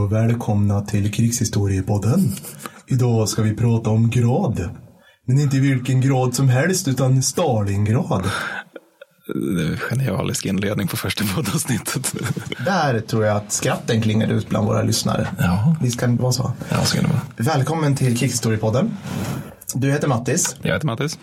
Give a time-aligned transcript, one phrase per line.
[0.00, 2.32] och välkomna till Krigshistoriepodden.
[2.86, 4.70] Idag ska vi prata om grad.
[5.26, 8.24] Men inte vilken grad som helst utan Stalingrad.
[9.56, 12.14] Det är en genialisk inledning på första poddavsnittet.
[12.64, 15.28] Där tror jag att skratten klingade ut bland våra lyssnare.
[15.38, 16.52] Ja, Visst kan det vara så?
[16.68, 17.54] ja så kan det vara.
[17.56, 18.90] Välkommen till Krigshistoriepodden.
[19.74, 20.56] Du heter Mattis.
[20.62, 21.18] Jag heter Mattis.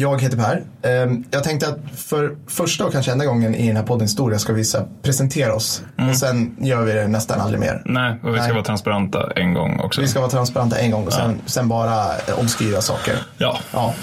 [0.00, 0.62] Jag heter Per.
[0.82, 4.38] Ehm, Jag tänkte att för första och kanske enda gången i den här poddens historia
[4.38, 4.64] ska vi
[5.02, 5.82] presentera oss.
[6.10, 7.82] Och sen gör vi det nästan aldrig mer.
[7.84, 8.52] Nej, och vi ska Nej.
[8.52, 10.00] vara transparenta en gång också.
[10.00, 13.14] Vi ska vara transparenta en gång och sen, sen bara eh, obskyra saker.
[13.38, 13.94] Ja, Ja.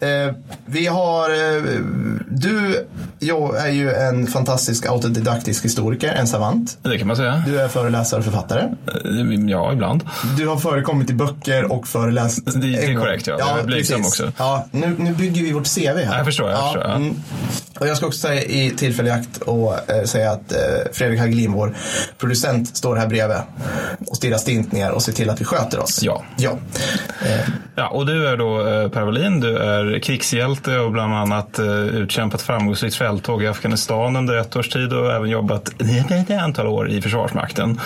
[0.00, 0.34] Eh,
[0.66, 1.62] vi har, eh,
[2.30, 2.86] du
[3.18, 6.78] jag är ju en fantastisk autodidaktisk historiker, en savant.
[6.82, 7.42] det kan man säga.
[7.46, 8.62] Du är föreläsare och författare.
[9.48, 10.04] Ja, ibland.
[10.36, 12.44] Du har förekommit i böcker och föreläst.
[12.46, 13.36] Det- det är korrekt, ja.
[13.38, 14.32] Jag är blygsam också.
[14.36, 16.16] Ja, nu, nu bygger vi vårt CV här.
[16.16, 16.94] Jag förstår, jag förstår, ja.
[16.94, 17.14] mm.
[17.80, 20.58] Och jag ska också säga i tillfällig akt och eh, säga att eh,
[20.92, 21.74] Fredrik Hagelin, vår
[22.18, 23.36] producent, står här bredvid
[24.10, 26.02] och stirrar stint ner och ser till att vi sköter oss.
[26.02, 26.22] Ja.
[26.36, 26.58] Ja.
[27.26, 29.40] Eh, Ja, och du är då eh, Per Wallin.
[29.40, 34.68] Du är krigshjälte och bland annat eh, utkämpat framgångsrikt fälttåg i Afghanistan under ett års
[34.68, 37.80] tid och även jobbat ett antal år i Försvarsmakten.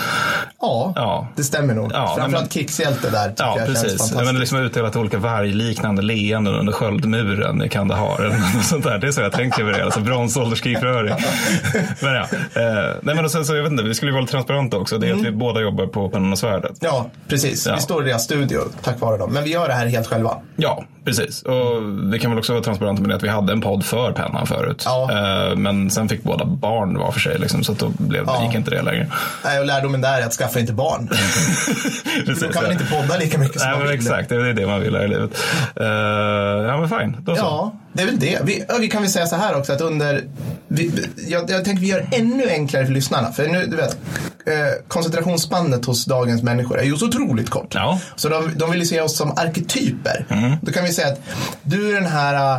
[0.61, 1.29] ja, Ja.
[1.37, 1.91] det stämmer nog.
[1.95, 3.99] Ja, Framförallt men- krigshjälte där tycker Ja, jag känns precis.
[3.99, 4.25] fantastiskt.
[4.25, 8.21] Men liksom utdelat olika vargliknande leenden under sköldmuren i Kandahar.
[8.23, 8.99] eller något sånt där.
[8.99, 9.85] Det är så jag tänker över det.
[9.85, 11.15] Alltså bronsålderskrigföring.
[12.01, 12.23] men ja.
[12.55, 14.99] Eh, nej, men och sen så, jag vet inte, vi skulle vara lite transparenta också.
[14.99, 16.73] Det är att vi båda jobbar på Pennan och svärdet.
[16.81, 17.67] Ja, precis.
[17.67, 17.75] Ja.
[17.75, 19.33] Vi står i deras studio tack vare dem.
[19.33, 20.37] Men vi gör det här helt själva.
[20.57, 21.43] Ja, precis.
[21.43, 24.13] Och vi kan väl också vara transparenta med det att vi hade en podd för
[24.13, 24.83] Pennan förut.
[24.87, 25.09] Ja.
[25.51, 27.39] Eh, men sen fick båda barn var för sig.
[27.39, 28.45] Liksom, så då blev, Ja.
[28.45, 29.07] gick inte det längre.
[29.45, 31.09] Nej, och lärdomen där är att skaffa inte barn.
[32.27, 33.97] Precis, då kan man inte podda lika mycket som Nej, man vill.
[33.99, 35.31] exakt, det är det man vill här i livet.
[35.77, 35.87] Eh,
[36.67, 37.17] ja, men fine.
[37.21, 37.41] Då så.
[37.43, 38.39] Ja, det är väl det.
[38.45, 40.25] Vi, vi kan väl säga så här också att under...
[40.69, 40.93] Vi,
[41.29, 43.33] jag, jag tänker vi gör ännu enklare för lyssnarna.
[43.33, 43.97] För nu, du vet,
[44.47, 44.55] eh,
[44.89, 47.75] koncentrationsspannet hos dagens människor är ju så otroligt kort.
[47.75, 48.01] Ja.
[48.17, 50.27] Så de, de vill ju se oss som arketyper.
[50.63, 51.21] Då kan vi säga att
[51.63, 52.55] du är den här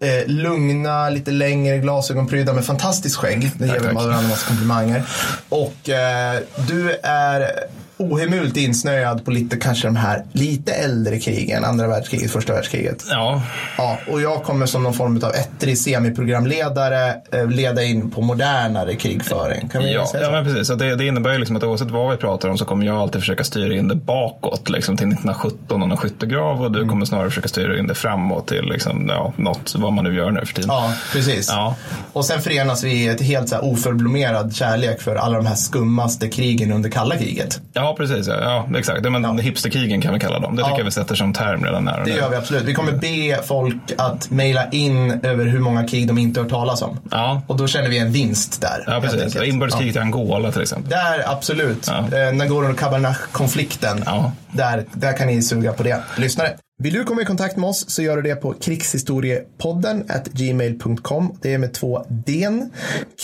[0.00, 3.50] eh, lugna, lite längre glasögonprydda med fantastiskt skägg.
[3.54, 5.02] Det ger vi varandra en massa komplimanger.
[5.48, 6.38] Och eh,
[6.68, 7.50] du är
[7.98, 11.64] ohemult insnöad på lite kanske de här lite äldre krigen.
[11.64, 13.04] Andra världskriget, första världskriget.
[13.10, 13.42] Ja,
[13.78, 18.94] Ja, och jag kommer som någon form av ettrig semiprogramledare eh, leda in på modernare
[18.94, 19.68] krigföring.
[19.68, 20.32] Kan vi Ja, säga ja så?
[20.32, 20.66] men precis.
[20.66, 22.96] Så det, det innebär ju liksom att oavsett vad vi pratar om så kommer jag
[22.96, 26.88] alltid försöka styra in det bakåt liksom till 1917 och någon skyttegrav och du Mm.
[26.90, 30.30] kommer snarare försöka styra in det framåt till liksom, ja, något, vad man nu gör
[30.30, 30.70] nu för tiden.
[30.72, 31.48] Ja, precis.
[31.50, 31.74] Ja.
[32.12, 35.54] Och sen förenas vi i ett helt så här oförblommerad kärlek för alla de här
[35.54, 37.60] skummaste krigen under kalla kriget.
[37.72, 38.26] Ja, precis.
[38.28, 39.02] Ja, ja exakt.
[39.10, 40.56] Men Hipsterkrigen kan vi kalla dem.
[40.56, 40.78] Det tycker Ja.
[40.78, 42.62] jag vi sätter som term redan här Det gör vi absolut.
[42.62, 46.50] Vi kommer be folk att mejla in över hur många krig de inte har hört
[46.52, 46.98] talas om.
[47.10, 48.84] Ja, Och då känner vi en vinst där.
[48.86, 49.42] ja precis.
[49.42, 50.90] Inbördeskriget i Angola till exempel.
[50.90, 51.86] Där, absolut.
[51.90, 51.98] Ja.
[52.18, 54.02] Eh, Nagorno-Karabach-konflikten.
[54.06, 54.32] Ja.
[54.52, 56.02] Där, där kan ni suga på det.
[56.16, 56.48] Lyssnare.
[56.80, 61.38] Vill du komma i kontakt med oss så gör du det på krigshistoriepodden at gmail.com.
[61.42, 62.48] Det är med två d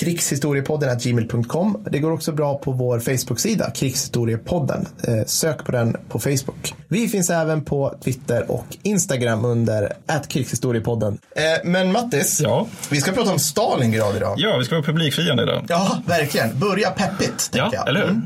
[0.00, 1.84] Krigshistoriepodden at gmail.com.
[1.90, 4.86] Det går också bra på vår Facebook-sida, Krigshistoriepodden.
[5.08, 6.74] Eh, sök på den på Facebook.
[6.88, 11.18] Vi finns även på Twitter och Instagram under at krigshistoriepodden.
[11.36, 12.66] Eh, men Mattis, Ja.
[12.90, 14.34] vi ska prata om Stalingrad idag.
[14.38, 15.64] ja, vi ska vara publikfriande idag.
[15.68, 16.58] Ja, verkligen.
[16.58, 17.88] Börja peppigt, Ja, tänker jag.
[17.88, 18.08] eller hur?
[18.10, 18.22] Mm.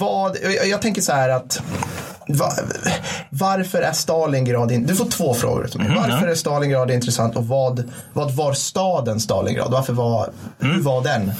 [0.00, 1.62] Vad, jag, jag tänker så här att
[3.30, 5.68] varför är Stalingrad in, Du får två frågor.
[5.78, 9.70] Mhm, varför är Stalingrad intressant och vad, vad var staden Stalingrad?
[9.72, 10.28] Varför var,
[10.62, 10.74] Mm.
[10.76, 11.26] hur var den?
[11.26, 11.34] Nej,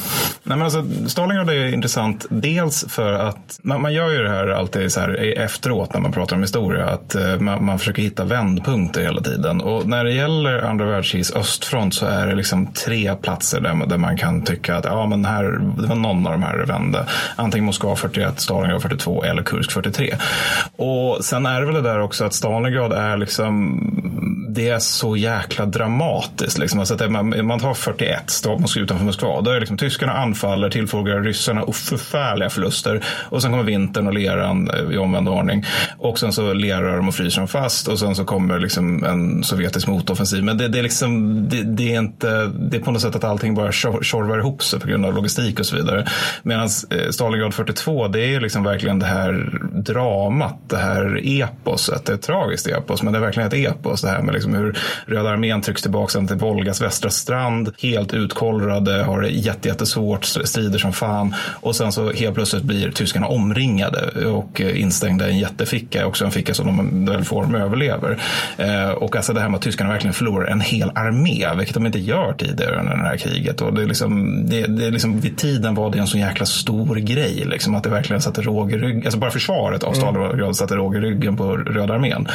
[0.59, 4.93] men alltså, Stalingrad är intressant dels för att man, man gör ju det här alltid
[4.93, 6.87] så här efteråt när man pratar om historia.
[6.87, 9.61] Att eh, man, man försöker hitta vändpunkter hela tiden.
[9.61, 13.89] Och när det gäller andra världskrigets östfront så är det liksom tre platser där, man-
[13.89, 15.45] där man kan tycka att ja, men här,
[15.83, 17.07] det var någon av de här vände.
[17.37, 20.15] Antingen Moskva 41, Stalingrad 42 eller Kursk 43.
[20.77, 23.81] Och sen är det väl det där också att Stalingrad är liksom
[24.55, 26.59] det är så jäkla dramatiskt.
[26.59, 26.81] Liksom.
[26.81, 29.41] Alltså att man, man tar 41, står Moskva utanför Moskva.
[29.41, 33.05] Då är liksom, tyskarna anfaller, tillfogar ryssarna och förfärliga förluster.
[33.07, 35.65] Och sen kommer vintern och leran eh, i omvänd ordning.
[35.99, 37.89] Och sen så lerar de och fryser de fast.
[37.89, 40.45] Och sen så kommer liksom en sovjetisk motoffensiv.
[40.45, 43.25] Men det, det, är liksom, det, det är inte, det är på något sätt att
[43.25, 46.07] allting bara tjorvar ihop sig på grund av logistik och så vidare.
[46.43, 52.05] Medan eh, Stalingrad 42, det är liksom verkligen det här dramat, det här eposet.
[52.05, 54.03] Det är ett tragiskt epos, men det är verkligen ett epos.
[54.03, 57.73] Det här med liksom liksom hur Röda armén trycks tillbaka till Volgas västra strand.
[57.79, 61.35] Helt utkollrade, har det jättesvårt, strider som fan.
[61.61, 66.07] Och sen så helt plötsligt blir tyskarna omringade och instängda i en jätteficka.
[66.07, 68.19] Också en ficka som de väl får överlever.
[68.57, 71.87] Eh, och alltså det här med att tyskarna verkligen förlorar en hel armé, vilket de
[71.87, 73.61] inte gör tidigare under det här kriget.
[73.61, 76.47] Och det är liksom, det, det är liksom, vid tiden var det en så jäkla
[76.47, 77.45] stor grej.
[77.47, 79.03] Liksom, att det verkligen satte råg i ryggen.
[79.05, 80.55] Alltså bara försvaret av Stalingrad mm.
[80.55, 82.29] satte råg i ryggen på Röda armén.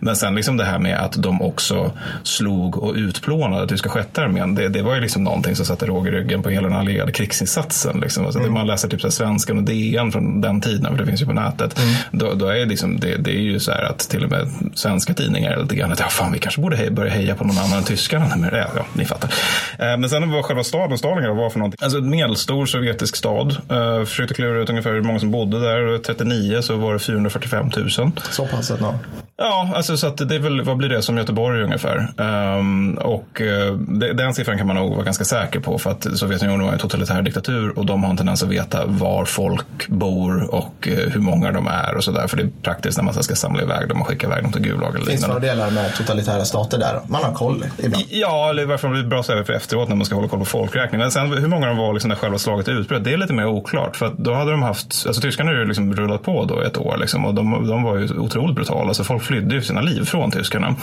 [0.00, 1.92] Men sen liksom det här med att de också
[2.22, 4.54] slog och utplånade tyska sjätte armén.
[4.54, 7.12] Det, det var ju liksom någonting som satte råg i ryggen på hela den allierade
[7.12, 8.00] krigsinsatsen.
[8.00, 8.24] Liksom.
[8.24, 8.52] Alltså mm.
[8.52, 11.26] Man läser typ så här Svenskan och DN från den tiden, för det finns ju
[11.26, 11.78] på nätet.
[11.78, 11.94] Mm.
[12.10, 15.14] Då, då, är liksom, det, det, är ju så här att till och med svenska
[15.14, 17.78] tidningar är lite grann att ja, fan, vi kanske borde börja heja på någon annan
[17.78, 18.26] än tyskarna.
[18.36, 19.30] Men, ja, ja, ni fattar.
[19.78, 21.78] Eh, men sen vad själva staden Stalingrad var för någonting.
[21.82, 23.56] Alltså en medelstor sovjetisk stad.
[23.70, 25.98] Eh, försökte klura ut ungefär hur många som bodde där.
[25.98, 27.90] 39 så var det 445 000.
[27.90, 28.72] Så pass?
[28.80, 28.94] Ja.
[29.36, 32.12] Ja, alltså så att det är väl, vad blir det som Göteborg ungefär?
[32.16, 36.06] Um, och uh, det, den siffran kan man nog vara ganska säker på för att
[36.18, 40.54] Sovjetunionen var en totalitär diktatur och de har en tendens att veta var folk bor
[40.54, 42.26] och uh, hur många de är och sådär.
[42.26, 44.62] För det är praktiskt när man ska samla iväg dem och skicka iväg dem till
[44.62, 44.96] Gulag.
[44.96, 47.00] Eller Finns fördelar med totalitära stater där?
[47.06, 48.04] Man har koll ibland.
[48.10, 50.38] Ja, eller i varje fall blir bra så för efteråt när man ska hålla koll
[50.38, 51.04] på folkräkningen.
[51.04, 53.46] Men sen hur många de var liksom när själva slaget utbröt, det är lite mer
[53.46, 53.96] oklart.
[53.96, 56.78] För att då hade de haft, alltså tyskarna har ju liksom rullat på då ett
[56.78, 58.88] år liksom, och de, de var ju otroligt brutala.
[58.88, 60.76] Alltså folk flydde ju sina liv från tyskarna.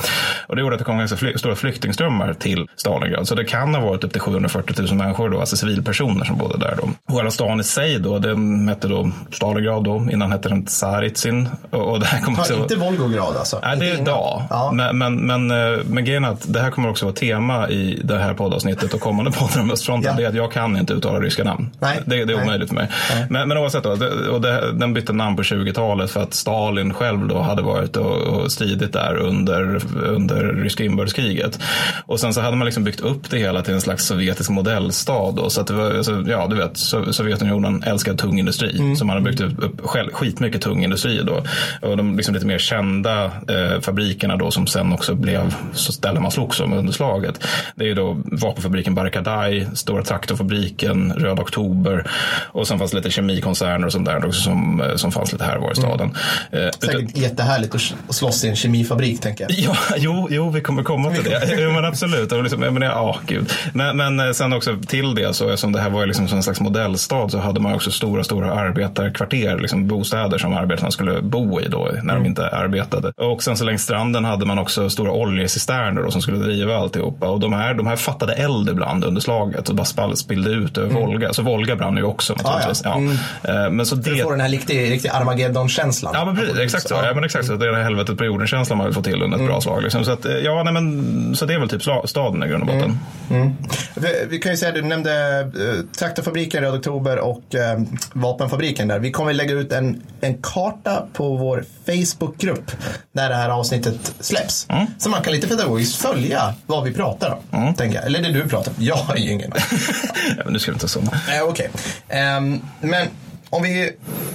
[0.47, 3.27] Och det gjorde att det kom ganska fly stora flyktingströmmar till Stalingrad.
[3.27, 6.57] Så det kan ha varit upp till 740 000 människor, då, alltså civilpersoner som bodde
[6.57, 6.77] där.
[6.81, 7.13] Då.
[7.15, 11.49] Själva stan i sig då, den hette då Stalingrad då, innan hette den Tsaritsin.
[11.69, 12.53] Och, och det här kommer också...
[12.53, 13.59] Inte Volgograd alltså?
[13.63, 14.43] Nej, det är idag.
[14.49, 14.71] Ja.
[14.73, 18.01] Men, men, men, eh, men grejen är att det här kommer också vara tema i
[18.03, 20.11] det här poddavsnittet och kommande poddar om östfronten.
[20.11, 20.17] Ja.
[20.17, 21.69] Det är att jag kan inte uttala ryska namn.
[21.79, 21.99] Nej.
[22.05, 22.89] Det, det är omöjligt för mig.
[23.29, 26.93] Men, men oavsett då, det, och det, den bytte namn på 20-talet för att Stalin
[26.93, 31.59] själv då hade varit och, och stridit där under, under ryska inbördeskriget.
[32.05, 35.31] Och sen så hade man liksom byggt upp det hela till en slags sovjetisk modellstad.
[35.31, 36.77] Då, så att det var, alltså, ja du vet,
[37.15, 38.77] Sovjetunionen älskar tung industri.
[38.77, 38.95] Mm.
[38.95, 41.43] Så man hade byggt upp själv, skitmycket tung industri då.
[41.81, 46.21] Och de liksom lite mer kända eh, fabrikerna då som sen också blev så ställen
[46.21, 47.47] man slogs om under slaget.
[47.75, 52.11] Det är då vapenfabriken Barkadai, Stora traktorfabriken, Röda Oktober
[52.51, 55.57] och sen fanns lite kemikoncerner och sånt där också som, eh, som fanns lite här
[55.57, 56.17] var i staden.
[56.51, 56.71] Mm.
[56.79, 59.51] Säkert jättehärligt att slåss i en kemifabrik tänker jag.
[59.61, 61.55] Ja, jo, jo vi kommer komma till det.
[61.59, 62.31] jo, men absolut.
[62.31, 63.51] Och liksom, men, ja, gud.
[63.73, 66.61] Men, men eh, sen också till det, så eftersom det här var liksom en slags
[66.61, 71.67] modellstad så hade man också stora, stora arbetarkvarter, liksom bostäder som arbetarna skulle bo i
[71.67, 72.23] då när mm.
[72.23, 73.13] de inte arbetade.
[73.17, 77.29] Och sen så längs stranden hade man också stora oljecisterner som skulle driva alltihopa.
[77.29, 80.89] Och de här, de här fattade eld ibland under slaget och bara spillde ut över
[80.89, 81.01] mm.
[81.01, 81.33] Volga.
[81.33, 82.85] Så Volga brann ju också naturligtvis.
[82.85, 82.95] Ah, ja.
[82.95, 83.17] Mm.
[83.43, 84.09] Eh, men så det...
[84.09, 86.13] Du får den här riktiga, riktiga Armageddon-känslan.
[86.15, 86.93] Ja, men precis, exakt så.
[86.93, 87.13] Ja.
[87.13, 87.55] men exakt så.
[87.55, 89.47] Det är det här helvetet på jorden-känslan man vill få till under ett mm.
[89.47, 89.83] bra slag.
[89.83, 90.00] Liksom.
[90.05, 92.67] Så, att, eh, ja, nej, men, så det är väl typ staden i grund och
[92.67, 92.99] botten.
[93.29, 93.41] Mm.
[93.41, 93.53] Mm.
[93.95, 97.79] Vi, vi, kan ju säga, du nämnde eh, traktorfabriken Röd Oktober och eh,
[98.13, 98.99] vapenfabriken där.
[98.99, 102.71] Vi kommer lägga ut en, en karta på vår Facebookgrupp
[103.11, 104.65] när det här avsnittet släpps.
[104.69, 104.85] Mm.
[104.97, 107.59] Så man kan lite pedagogiskt följa vad vi pratar om.
[107.59, 107.73] Mm.
[107.73, 108.05] Tänker jag.
[108.05, 108.83] Eller det du pratar om.
[108.83, 109.51] Jag har ju ingen
[110.37, 110.99] ja, men nu ska du inte så.
[110.99, 111.05] Eh,
[111.43, 111.45] Okej.
[111.49, 111.67] Okay.
[111.67, 111.71] Um,
[112.09, 113.07] ehm, men
[113.51, 113.91] om vi,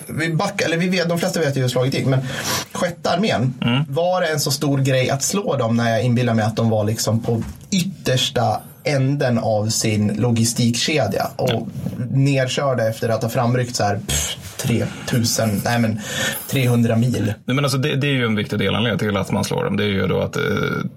[0.07, 2.21] vi backar, eller vi vet, de flesta vet ju hur slaget gick, men
[2.73, 3.85] sjätte armén, mm.
[3.89, 6.71] var det en så stor grej att slå dem när jag inbillar mig att de
[6.71, 11.67] var liksom på yttersta änden av sin logistikkedja och ja.
[12.11, 16.01] nerkörda efter att ha framryckt så här pff, 3000, nej men
[16.49, 17.35] 300 mil.
[17.45, 19.77] Nej, men alltså det, det är ju en viktig delanledning till att man slår dem.
[19.77, 20.43] Det är ju då att eh,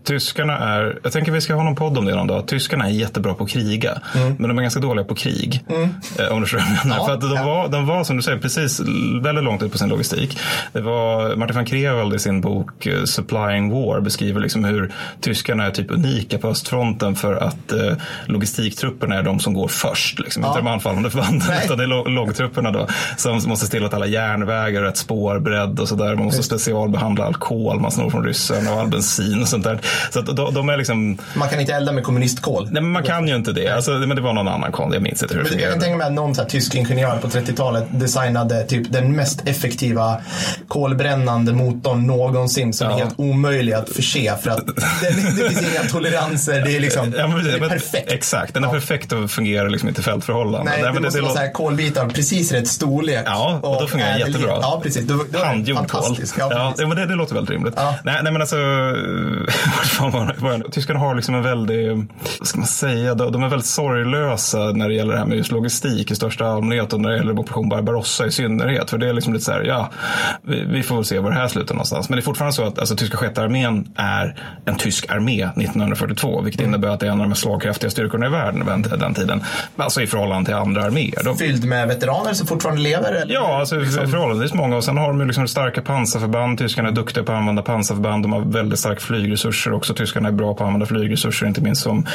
[0.04, 2.90] tyskarna är, jag tänker vi ska ha någon podd om det någon dag, tyskarna är
[2.90, 4.02] jättebra på att kriga.
[4.16, 4.36] Mm.
[4.40, 5.64] Men de är ganska dåliga på krig.
[5.70, 5.90] Mm.
[6.20, 7.06] Eh, om du förstår vad jag menar.
[7.06, 7.44] För att de, ja.
[7.44, 8.80] var, de var som du säger precis
[9.24, 10.38] väldigt långt ut på sin logistik.
[10.74, 15.66] Det var Martin van Kreveld i sin bok eh, Supplying War beskriver liksom hur tyskarna
[15.66, 17.94] är typ unika på östfronten för att eh,
[18.26, 20.20] logistiktrupperna är de som går först.
[20.20, 20.44] Liksom.
[20.44, 20.50] Ja.
[20.50, 22.88] Inte de anfallande förbanden utan det är lågtrupperna då
[23.18, 26.16] som måste se till att alla järnvägar och ett spårbredd och sådär.
[26.16, 29.80] Man måste specialbehandla all kol man snor från ryssarna och all bensin och sånt där.
[30.12, 31.18] Så att de, de, är liksom...
[31.36, 32.64] Man kan inte elda med kommunistkol?
[32.64, 33.70] Nej, men man kan ju inte det.
[33.70, 34.94] Alltså, men det var någon annan kol.
[34.94, 35.74] Jag minns inte hur det fungerade.
[35.74, 39.16] Jag kan tänka mig att någon så här, tysk ingenjör på 30-talet designade typ den
[39.16, 40.22] mest effektiva
[40.68, 42.96] kolbrännande motorn någonsin som ja.
[42.96, 46.62] är helt omöjlig att förse för att det, det finns inga toleranser.
[46.66, 48.12] Det är liksom ja, men, det är perfekt.
[48.12, 48.74] Exakt, den är ja.
[48.74, 50.66] perfekt och fungerar liksom inte i fältförhållanden.
[50.66, 53.24] Nej, det, det måste det, vara här kolbitar precis rätt storlek.
[53.26, 54.58] Ja, Ja, och då fungerar det jättebra.
[54.62, 55.08] Ja, precis.
[55.08, 56.18] Då, då Handgjord kol.
[56.38, 57.74] Ja, ja, men det, det låter väldigt rimligt.
[57.78, 57.96] Ja.
[58.04, 58.56] Nej, nej, men alltså,
[60.72, 62.08] tyskarna har liksom en väldig,
[62.40, 65.52] vad ska man säga, de, är väldigt sorglösa när det gäller det här med just
[65.52, 68.90] logistik i största allmänhet och när det gäller Operation Barbarossa i synnerhet.
[68.90, 69.90] För det är liksom lite så här, ja,
[70.42, 72.10] vi, vi får väl se var det här slutar någonstans.
[72.10, 76.42] Men det är fortfarande så att alltså, tyska sjätte armén är en tysk armé 1942,
[76.42, 76.70] vilket Mm.
[76.74, 79.44] innebär att det är en av de slagkraftiga styrkorna i världen den, den tiden.
[79.78, 81.36] Alltså i förhållande till andra arméer.
[81.36, 83.26] Fylld med veteraner som fortfarande lever?
[83.30, 83.40] Eller?
[83.40, 84.76] Ja, alltså Liksom- förhållandevis många.
[84.78, 86.58] Och sen har de liksom starka pansarförband.
[86.58, 88.24] Tyskarna är duktiga på att använda pansarförband.
[88.24, 89.94] De har väldigt starka flygresurser också.
[89.94, 92.06] Tyskarna är bra på att använda flygresurser, inte minst som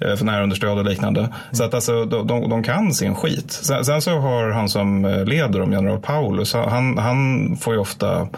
[0.00, 1.28] eh, för närunderstöd och liknande.
[1.52, 3.52] Så att alltså, de, de, de kan sin skit.
[3.52, 7.80] Sen, sen så har han som eh, leder dem, general Paulus, han, han får ju
[7.80, 8.28] ofta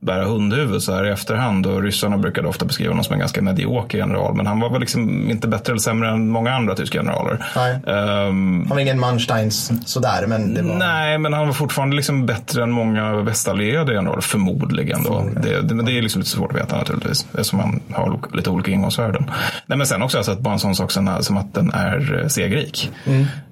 [0.00, 1.66] bära hundhuvud så här i efterhand.
[1.66, 4.34] Och ryssarna brukade ofta beskriva honom som en ganska medioker general.
[4.34, 7.44] Men han var väl liksom inte bättre eller sämre än många andra tyska generaler.
[7.86, 10.74] Ehm, Han var ingen Mansteins sådär, men var...
[10.74, 15.02] Nej, men han var fortfarande liksom bättre än många västallierade generaler, förmodligen.
[15.02, 15.30] Då.
[15.42, 18.50] Det, det, men det är liksom lite svårt att veta naturligtvis, eftersom man har lite
[18.50, 19.30] olika ingångsvärden.
[19.66, 22.28] Nej, men sen också alltså, att bara en sån sak som, att den är eh,
[22.28, 22.90] segerrik.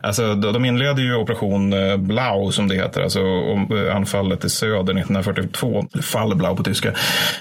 [0.03, 4.49] Alltså, de, de inleder ju operation eh, Blau, som det heter, alltså eh, anfallet i
[4.49, 6.93] söder 1942, Fall Blau på tyska,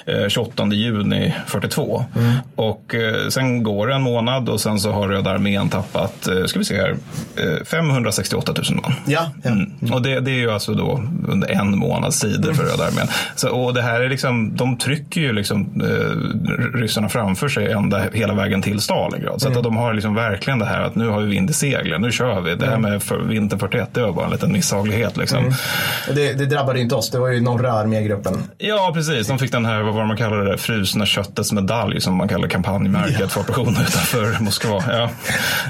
[0.05, 2.05] eh, 28 juni 42.
[2.55, 6.59] Och eh, sen går det en månad och sen så har Röda armén tappat, ska
[6.59, 6.95] vi se här,
[7.35, 8.93] eh, 568 000 man.
[9.05, 9.49] Ja, ja.
[9.49, 9.93] Mm.
[9.93, 13.07] Och det, det är ju alltså då under en månads tider för Röda armén.
[13.35, 18.01] Så, och det här är liksom, de trycker ju liksom eh, ryssarna framför sig ända
[18.13, 19.41] hela vägen till Stalingrad.
[19.41, 22.01] Så att de har liksom verkligen det här att nu har vi vind i seglen,
[22.01, 22.55] nu kör vi.
[22.55, 25.45] Det här med för, vintern 41, det var bara en liten misshaglighet liksom.
[26.09, 28.43] Och det, det drabbade inte oss, det var ju norra armégruppen.
[28.57, 29.27] Ja, precis.
[29.27, 32.47] De fick den här, vad var man kallar det, frusna köttets medalj som man kallar
[32.47, 34.83] kampanjmärket för operationen utanför Moskva.
[34.87, 35.09] Ja.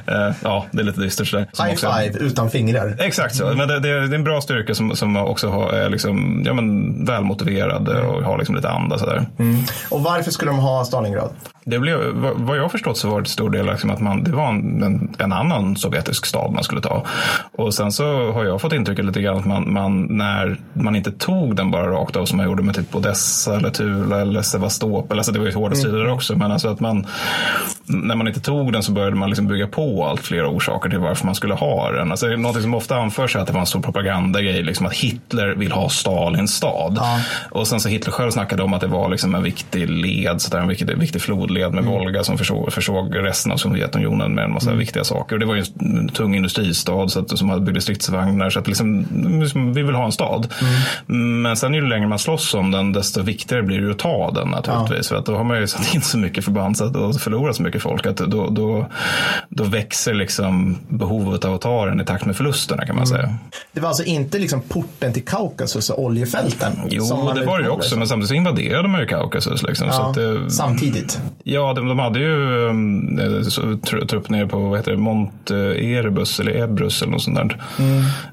[0.08, 1.48] Eh, ja, det är lite dystert sådär.
[1.63, 2.96] High också- five utan fingrar.
[3.00, 3.54] Exakt så.
[3.56, 6.53] Men det, det, det är en bra styrka som, som också har, är liksom, ja,
[6.53, 8.98] men, välmotiverade och har liksom lite anda.
[8.98, 9.25] Sådär.
[9.39, 9.63] Mm.
[9.89, 11.29] Och varför skulle de ha Stalingrad?
[11.70, 12.00] Det blev,
[12.36, 15.16] vad jag förstått så var det till stor del liksom att man, det var en,
[15.20, 17.06] en, annan sovjetisk stad man skulle ta.
[17.52, 21.12] Och sen så har jag fått intrycket lite grann att man, man, när man inte
[21.12, 25.18] tog den bara rakt av som man gjorde med typ Odessa eller Tula eller Sevastopol.
[25.18, 26.36] Alltså det var ju hårda strider där också.
[26.36, 27.08] Men alltså att man,
[27.86, 31.00] när man inte tog den så började man liksom bygga på allt fler orsaker till
[31.00, 32.12] varför man skulle ha den.
[32.12, 34.64] Alltså, något som ofta anförs är att det var en stor propagandagrej.
[34.64, 36.98] Liksom att Hitler vill ha Stalins stad.
[37.02, 37.20] Ja.
[37.52, 40.52] Och sen så Hitler själv snackade om att det var liksom en viktig led, så
[40.52, 41.22] där, en viktig, viktig
[41.58, 45.36] flodled med Volga som försåg, försåg resten av Sovjetunionen med en massa viktiga saker.
[45.36, 48.50] Och det var ju en tung industristad så att, som hade byggde stridsvagnar.
[48.50, 49.06] Så att liksom,
[49.42, 50.54] liksom, vi vill ha en stad.
[51.08, 54.48] Men sen ju längre man slåss om den, desto viktigare blir det att ta den
[54.48, 55.08] naturligtvis.
[55.08, 57.56] För att då har man ju satt in så mycket förband så att, och förlorat
[57.56, 58.88] så mycket folk att då, då,
[59.50, 63.36] då växer liksom behovet av att ta den i takt med förlusterna kan man säga.
[63.74, 66.72] Det var alltså inte liksom porten till Kaukasus och oljefälten?
[66.90, 67.98] Jo, det var det ju också.
[67.98, 69.64] Men samtidigt så invaderade man ju Kaukasus.
[69.64, 71.22] Liksom, så Ja, att det, Samtidigt.
[71.50, 75.92] Ja, de, de hade ju um, eh, trupp nere på vad heter det, Mont eh,
[75.92, 77.62] Erebus eller Ebrus eller något sånt där.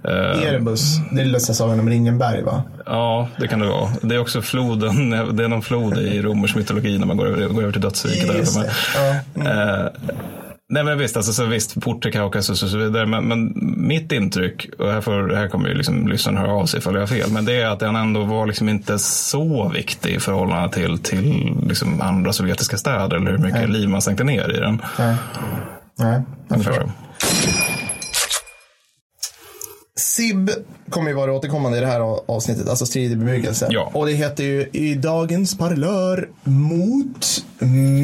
[0.05, 2.63] Eh, Erebus, det är Lussa sagan om Ringenberg va?
[2.87, 3.91] ja, det kan det vara.
[4.03, 7.49] Det är också floden, det är någon flod i romersk mytologi när man går över,
[7.49, 8.29] går över till dödsriket.
[8.29, 8.39] där.
[8.39, 8.73] Just det.
[9.35, 9.83] Ja.
[9.83, 9.87] Eh,
[10.69, 13.07] Nej men visst, alltså, så visst, port till Kaukasus och så vidare.
[13.07, 16.79] Men, men mitt intryck, och här, får, här kommer ju liksom lyssnaren höra av sig
[16.79, 17.31] ifall jag har fel.
[17.31, 21.57] Men det är att den ändå var liksom inte så viktig i förhållande till, till
[21.69, 23.17] liksom andra sovjetiska städer.
[23.17, 24.83] Eller hur mycket liv man sänkte ner i den.
[24.99, 25.17] Nej.
[25.99, 26.91] Nej, jag förstår.
[29.97, 30.51] SIB
[30.91, 33.67] kommer ju vara återkommande i det här avsnittet, alltså strid i bebyggelse.
[33.71, 33.91] Ja.
[33.95, 37.45] Och det heter ju i dagens parlör mot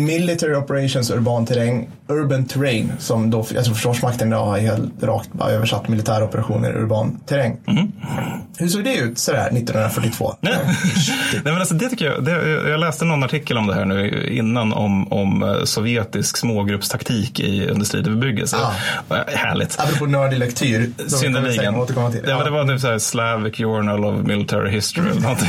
[0.06, 5.50] Military Operations Urban Terräng, Urban Terrain, som då, alltså Försvarsmakten idag har helt rakt bara
[5.50, 7.56] översatt militära operationer urban terräng.
[8.58, 10.34] Hur såg det ut sådär 1942?
[10.40, 10.52] Nej.
[11.32, 12.30] Nej, men alltså det tycker jag, det,
[12.70, 17.68] jag läste någon artikel om det här nu innan om, om eh, sovjetisk smågruppstaktik i
[17.68, 18.56] under strid och bebyggelse.
[18.56, 19.16] Ah.
[19.16, 19.80] Eh, Härligt.
[19.80, 20.90] Apropå nördig lektyr.
[21.06, 21.86] Synnerligen.
[21.86, 22.24] till.
[22.28, 25.48] Ja, men det var typ så här Slavic Journal of Military History eller någonting.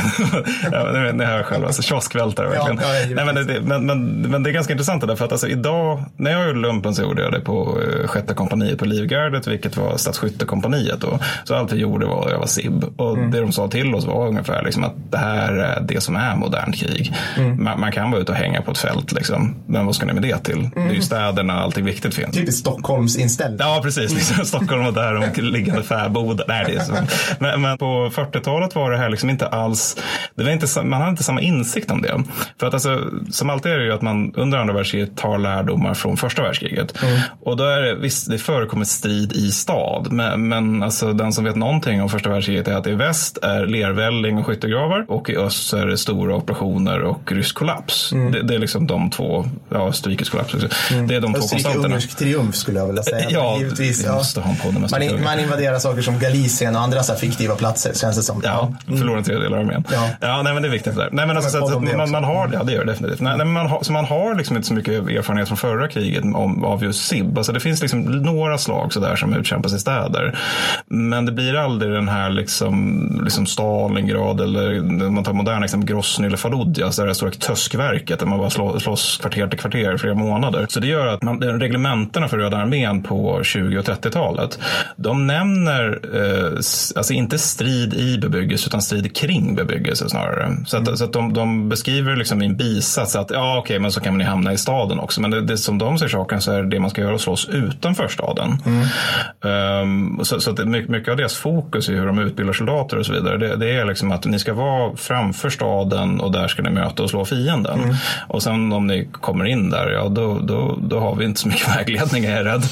[0.72, 2.80] ja, ni, hör själva, alltså, kioskvältare verkligen.
[2.82, 3.14] Ja, ja.
[3.14, 5.48] Nej, men, det, men, men, men det är ganska intressant det där, för att alltså,
[5.48, 9.76] idag, när jag lumpen så gjorde jag det på eh, sjätte kompaniet på Livgardet, vilket
[9.76, 11.18] var stadsskyttekompaniet då.
[11.44, 12.84] Så allt vi gjorde var att öva SIB.
[12.96, 13.30] Och Mm.
[13.30, 16.36] det de sa till oss var ungefär liksom, att det här är det som är
[16.36, 17.14] modernt krig.
[17.36, 17.64] Mm.
[17.64, 19.54] Man, man kan vara ute och hänga på ett fält, liksom.
[19.66, 20.70] men vad ska ni med det till?
[20.74, 20.94] Det är Mm.
[20.94, 22.36] ju städerna allting viktigt finns.
[22.36, 23.58] Typiskt Stockholms inställning.
[23.60, 24.14] Ja, precis.
[24.14, 26.44] Liksom, Stockholm och där de liggande fäbodar.
[26.48, 26.92] Nej, det är så.
[27.38, 29.96] Men, men på 40-talet var det här liksom inte alls,
[30.34, 32.22] det var inte, man hade inte samma insikt om det.
[32.60, 35.94] För att alltså, som alltid är det ju att man under andra världskriget tar lärdomar
[35.94, 37.02] från första världskriget.
[37.02, 37.20] Mm.
[37.40, 41.44] Och då är det, visst, det förekommer strid i stad, men, men alltså, den som
[41.44, 45.36] vet någonting om första världskriget är att i väst är lervälling och skyttegravar och i
[45.36, 48.12] öst är det stora operationer och rysk kollaps.
[48.12, 48.32] Mm.
[48.32, 50.68] Det, det, är liksom de två, ja, Österrikes kollaps också.
[50.94, 51.06] Mm.
[51.06, 51.84] Det är de två konstanterna.
[51.86, 53.26] ungersk triumf skulle jag vilja säga.
[53.30, 54.04] Ja, givetvis.
[54.04, 54.14] Ja.
[54.14, 57.92] Måste ha en podd man, man invaderar saker som Galicien och andra så fiktiva platser
[57.94, 58.40] känns det som.
[58.44, 58.98] Ja, mm.
[58.98, 59.84] förlorar en tredjedel av armén.
[59.92, 60.08] Ja.
[60.20, 60.96] ja, nej men det är viktigt.
[60.96, 61.08] Där.
[61.12, 63.20] Nej men alltså, så, så man, man, har, ja det gör det definitivt.
[63.20, 65.88] Nej, nej, men man har, så man har liksom inte så mycket erfarenhet från förra
[65.88, 67.38] kriget om, av just SIB.
[67.38, 70.38] Alltså det finns liksom några slag sådär som utkämpas i städer.
[70.86, 75.88] Men det blir aldrig den här liksom, liksom Stalingrad eller om man tar moderna exempel
[75.88, 79.94] Grosny eller Fallujah, alltså det här stora töskverket där man bara slåss kvarter till kvarter
[79.94, 80.66] i flera månader.
[80.68, 84.58] Så det gör att man, reglementena för Röda armén på 20 och 30-talet,
[84.96, 86.52] de nämner eh,
[86.96, 90.56] alltså inte strid i bebyggelse utan strid kring bebyggelse snarare.
[90.66, 90.96] Så att, mm.
[90.96, 94.00] så att de, de beskriver liksom i en bisats att ja okej okay, men så
[94.00, 95.20] kan man ju hamna i staden också.
[95.20, 97.20] Men det, det, som de ser saken så är det, det man ska göra att
[97.20, 98.58] slåss utanför staden.
[98.66, 99.82] Mm.
[99.82, 103.12] Um, så så att mycket, av deras fokus i hur de utbildar soldater och så
[103.12, 106.70] vidare det, det, är liksom att ni ska vara framför staden och där ska ni
[106.70, 107.80] möta och slå fienden.
[107.80, 107.94] Mm.
[108.28, 111.48] Och sen om ni kommer in där, ja då, då, då har vi inte så
[111.48, 112.62] mycket vägledning är jag rädd.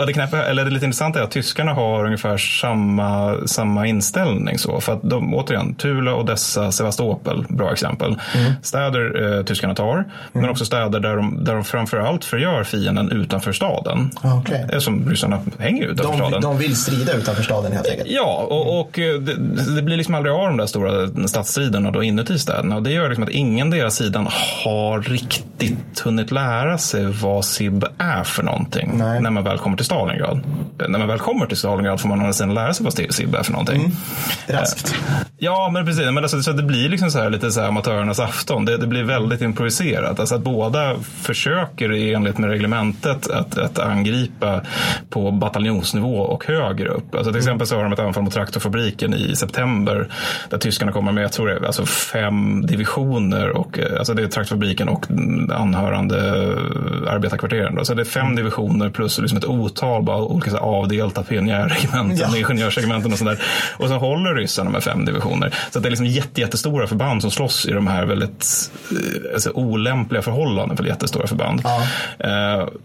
[0.00, 4.58] Och det, knäppa, eller det lite intressanta är att tyskarna har ungefär samma, samma inställning.
[4.58, 4.80] Så.
[4.80, 8.16] För att de, återigen, Tula, Odessa, Sevastopol, bra exempel.
[8.34, 8.52] Mm.
[8.62, 10.06] Städer eh, tyskarna tar, mm.
[10.32, 12.79] men också städer där de, där de framförallt förgör fienden
[13.12, 14.10] utanför staden.
[14.40, 14.60] Okay.
[14.72, 16.42] Eh, som ryssarna hänger utanför de, staden.
[16.42, 18.10] De vill strida utanför staden helt enkelt?
[18.10, 19.34] Ja, och, och eh, det,
[19.76, 22.76] det, blir liksom aldrig av de där stora stadsstriderna då inuti städerna.
[22.76, 24.28] Och det gör liksom att ingen deras sidan
[24.64, 29.20] har riktigt hunnit lära sig vad SIB är för någonting Nej.
[29.20, 30.40] när man väl kommer till Stalingrad.
[30.88, 33.52] När man väl kommer till Stalingrad får man sen lära sig vad SIB är för
[33.52, 33.80] någonting.
[33.80, 33.96] Mm.
[34.46, 34.94] Raskt.
[35.38, 36.04] Ja, men precis.
[36.04, 38.64] Men alltså, så det blir liksom så här, lite så här amatörernas afton.
[38.64, 40.20] Det, det, blir väldigt improviserat.
[40.20, 42.69] Alltså att båda försöker i enlighet med reglementet
[43.30, 44.60] att, att angripa
[45.10, 47.14] på bataljonsnivå och högre upp.
[47.14, 50.08] Alltså till exempel så har de ett anfall mot traktorfabriken i september
[50.50, 54.26] där tyskarna kommer med, jag tror det är alltså fem divisioner och alltså det är
[54.26, 55.06] traktorfabriken och
[55.54, 56.16] anhörande
[57.08, 57.74] arbetarkvarteren.
[57.74, 57.84] Då.
[57.84, 62.38] Så det är fem divisioner plus liksom ett otal bara olika avdelta pionjärregementen, ja.
[62.38, 63.38] ingenjörsregementen och sådär.
[63.76, 65.54] Och så håller ryssarna med fem divisioner.
[65.70, 69.50] Så det är liksom jätte, jättestora förband som slåss i de här väldigt eh, alltså,
[69.50, 71.60] olämpliga förhållanden för jättestora förband.
[71.64, 71.82] Ja.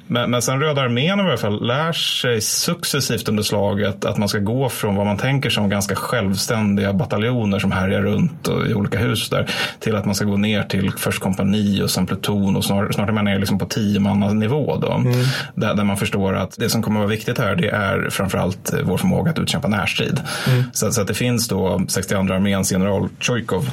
[0.08, 4.30] Men, men sen Röda armén i alla fall lär sig successivt under slaget att man
[4.30, 8.98] ska gå från vad man tänker som ganska självständiga bataljoner som härjar runt i olika
[8.98, 12.66] hus där till att man ska gå ner till först kompani och sen pluton och
[12.66, 14.00] snart, snart är man ner liksom på tio
[14.34, 14.92] nivå då.
[14.92, 15.14] Mm.
[15.56, 18.74] Där, där man förstår att det som kommer att vara viktigt här det är framförallt
[18.84, 20.22] vår förmåga att utkämpa närstrid.
[20.48, 20.64] Mm.
[20.74, 23.70] Så, så, att det finns då 62 arméns general Tjojkov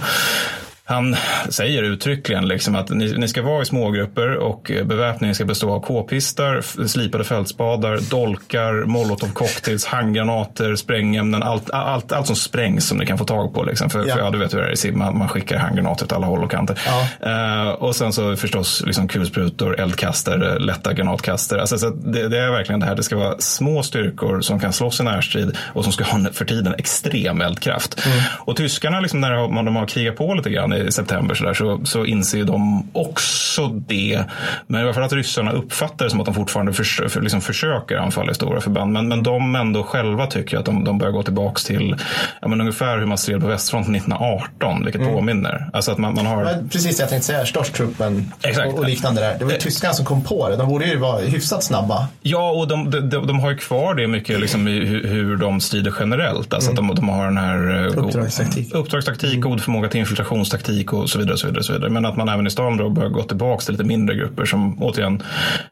[0.92, 1.16] han
[1.48, 5.80] säger uttryckligen liksom att ni, ni, ska vara i smågrupper och beväpningen ska bestå av
[5.80, 13.18] k-pistar, slipade fältspadar, dolkar, molotovcocktails, handgranater, sprängämnen, allt, allt, allt som sprängs som ni kan
[13.18, 13.64] få tag på.
[13.64, 13.90] Liksom.
[13.90, 14.14] För, ja.
[14.14, 16.26] för ja, du vet hur det är i SIB, man, man skickar handgranater åt alla
[16.26, 16.80] håll och kanter.
[16.86, 17.68] Ja.
[17.68, 21.60] Uh, och sen så förstås liksom kulsprutor, eldkastare, lätta granatkastare.
[21.60, 24.72] Alltså, så det, det, är verkligen det här, det ska vara små styrkor som kan
[24.72, 28.06] slåss i närstrid och som ska ha för tiden extrem eldkraft.
[28.06, 28.18] Mm.
[28.38, 31.80] Och tyskarna, liksom, när de har krigat på lite grann i september så, där, så,
[31.84, 34.24] så inser de också det.
[34.66, 37.40] Men i alla fall att ryssarna uppfattar det som att de fortfarande förs för, liksom
[37.40, 38.92] försöker anfalla i stora förband.
[38.92, 41.96] Men, men de ändå själva tycker att de, de börjar gå tillbaka till
[42.40, 45.14] ja, men ungefär hur man stred på västfronten 1918, vilket mm.
[45.14, 45.70] påminner.
[45.72, 46.68] Alltså att man, man har...
[46.70, 48.32] Precis, jag tänkte säga Storstruppen
[48.66, 49.38] och, och, liknande där.
[49.38, 49.62] Det var ju eh.
[49.62, 50.56] tyskarna som kom på det.
[50.56, 52.08] De borde ju vara hyfsat snabba.
[52.22, 55.36] Ja, och de, de, de, de har ju kvar det mycket liksom, i hur, hur
[55.36, 56.54] de strider generellt.
[56.54, 56.90] Alltså mm.
[56.90, 59.40] att de, de har den här eh, uppdragstaktik, uppdragstaktik mm.
[59.40, 61.32] god förmåga till infiltrationstaktik och så vidare.
[61.32, 61.90] Och så vidare, och så vidare.
[61.90, 64.82] Men att man även i stan då börjar gå tillbaka till lite mindre grupper som
[64.82, 65.22] återigen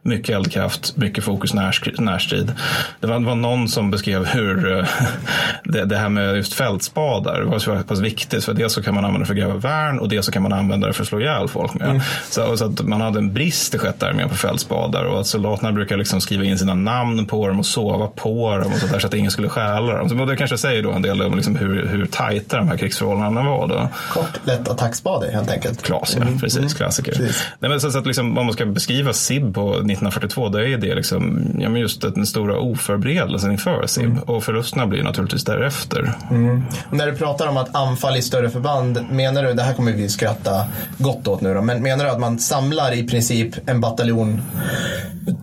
[0.02, 2.52] mycket eldkraft, mycket fokus närstrid.
[3.00, 4.84] Det var, var någon som beskrev hur eh,
[5.64, 8.44] det, det här med just fältspadar var så pass viktigt.
[8.44, 10.42] För dels så kan man använda det för att gräva värn och dels så kan
[10.42, 11.88] man använda det för att slå ihjäl folk med.
[11.88, 12.02] Mm.
[12.30, 15.72] Så, så, att man hade en brist i sjätte armén på fältspadar och att soldaterna
[15.72, 18.98] brukar liksom skriva in sina namn på dem och sova på dem och så, där,
[18.98, 20.08] så att ingen skulle stjäla dem.
[20.08, 23.50] Så det kanske säger då en del om liksom hur, hur tajta de här krigsförhållandena
[23.50, 23.68] var.
[23.68, 23.88] Då.
[24.12, 25.82] Kort, lätt attackspade helt enkelt.
[25.82, 26.22] Klas, ja.
[26.22, 26.38] Mm.
[26.38, 26.70] Precis, mm.
[26.70, 27.12] klassiker.
[27.12, 27.42] Precis.
[27.58, 30.78] Nej, men så, så att liksom, om man ska beskriva SIB på 1942, då är
[30.78, 34.04] det liksom, ja, men just den stora oförberedelsen inför SIB.
[34.04, 34.18] Mm.
[34.18, 36.12] Och förlusterna blir naturligtvis därefter.
[36.30, 36.62] Mm.
[36.90, 40.08] När du pratar om att anfalla i större förband, menar du, det här kommer vi
[40.08, 40.64] skratta
[40.98, 44.40] gott åt nu då, men menar du att man samlar i princip en bataljon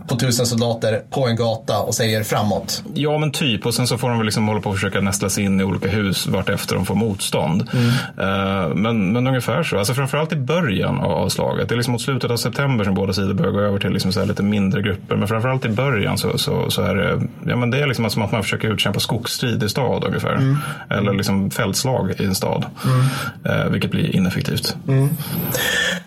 [0.08, 2.84] på tusen soldater på en gata och säger framåt.
[2.94, 3.66] Ja, men typ.
[3.66, 5.64] Och sen så får de väl liksom hålla på och försöka nästla sig in i
[5.64, 7.70] olika hus vart efter de får motstånd.
[7.74, 7.88] Mm.
[7.88, 9.78] Uh, men, men ungefär så.
[9.78, 11.70] Alltså framförallt i början av slaget.
[11.70, 14.12] Det är liksom mot slutet av september som båda sidor börjar gå över till liksom
[14.12, 15.16] så lite mindre grupper.
[15.16, 18.22] Men framförallt i början så, så, så är det, ja, men det är liksom som
[18.22, 20.36] att man försöker utkämpa skogsstrid i stad ungefär.
[20.36, 20.58] Mm.
[20.90, 22.66] Eller liksom fältslag i en stad.
[22.86, 23.60] Mm.
[23.60, 24.76] Uh, vilket blir ineffektivt.
[24.88, 25.10] Mm.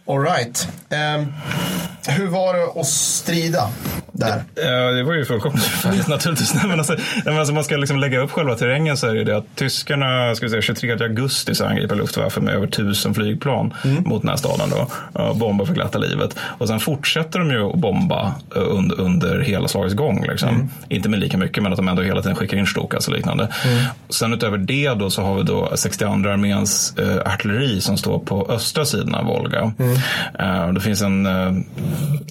[0.07, 0.69] All right.
[0.91, 1.33] Um,
[2.09, 3.69] hur var det att strida
[4.13, 4.43] där?
[4.95, 6.55] Det var ju fullkomligt förfärligt naturligtvis.
[6.55, 9.25] Nej, men alltså, men alltså, man ska liksom lägga upp själva terrängen så är det
[9.25, 14.03] det att tyskarna ska säga, 23 augusti så angriper Luftwaffe med över tusen flygplan mm.
[14.07, 14.71] mot den här staden.
[14.71, 14.87] Då,
[15.23, 16.37] och bombar för glatta livet.
[16.41, 20.27] Och sen fortsätter de ju att bomba under, under hela slagets gång.
[20.29, 20.49] Liksom.
[20.49, 20.69] Mm.
[20.89, 23.49] Inte med lika mycket men att de ändå hela tiden skickar in Stukas och liknande.
[23.65, 23.85] Mm.
[24.09, 28.47] Sen utöver det då så har vi då 62 arméns äh, artilleri som står på
[28.51, 29.73] östra sidan av Volga.
[30.39, 31.53] Äh, det finns en, äh,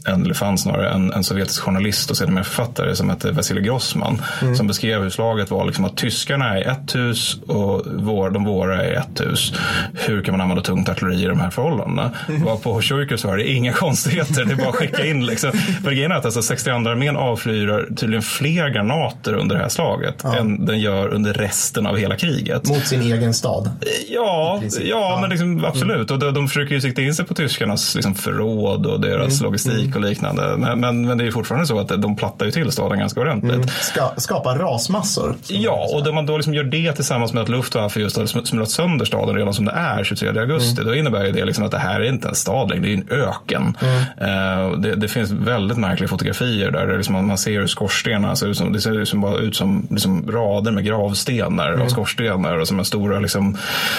[0.06, 4.22] en eller fanns snarare, en, en sovjetisk journalist och sedermera författare som hette Vasilij Grossman.
[4.42, 4.56] Mm.
[4.56, 8.86] Som beskrev hur slaget var liksom att tyskarna är ett hus och vår, de våra
[8.86, 9.54] är ett hus.
[9.94, 12.12] Hur kan man använda tungt artilleri i de här förhållandena?
[12.28, 12.44] Mm.
[12.46, 15.26] Var på Sjujker så var det inga konstigheter, det är bara att skicka in.
[15.26, 15.52] Liksom.
[15.84, 20.16] För grejen är att alltså 62 armén avfyrar tydligen fler granater under det här slaget
[20.24, 20.36] ja.
[20.36, 22.70] än den gör under resten av hela kriget.
[22.70, 23.72] Mot sin egen stad?
[24.10, 26.10] Ja, ja, ja, men liksom, absolut.
[26.10, 26.14] Mm.
[26.14, 29.44] Och de, de försöker ju sikta in sig på tyskarnas liksom, förråd och deras mm.
[29.44, 29.96] logistik mm.
[29.96, 30.58] och liknande.
[30.58, 33.54] Men, men, men, det är fortfarande så att de plattar ju till staden ganska ordentligt.
[33.54, 33.68] Mm.
[33.68, 35.36] Ska, skapa rasmassor.
[35.48, 38.70] Ja, och om man då liksom gör det tillsammans med att Luftwaffe just har smulat
[38.70, 40.59] sönder staden redan som det är 23 augusti.
[40.62, 40.86] Mm.
[40.86, 43.08] Då innebär det liksom att det här är inte en stad längre, det är en
[43.10, 43.78] öken.
[44.22, 48.58] Uh, det, det, finns väldigt märkliga fotografier där liksom man ser hur skorstenarna ser ut
[48.58, 51.82] som, det ser liksom bara ut som liksom rader med gravstenar mm.
[51.82, 53.58] och skorstenar och som de stora liksom,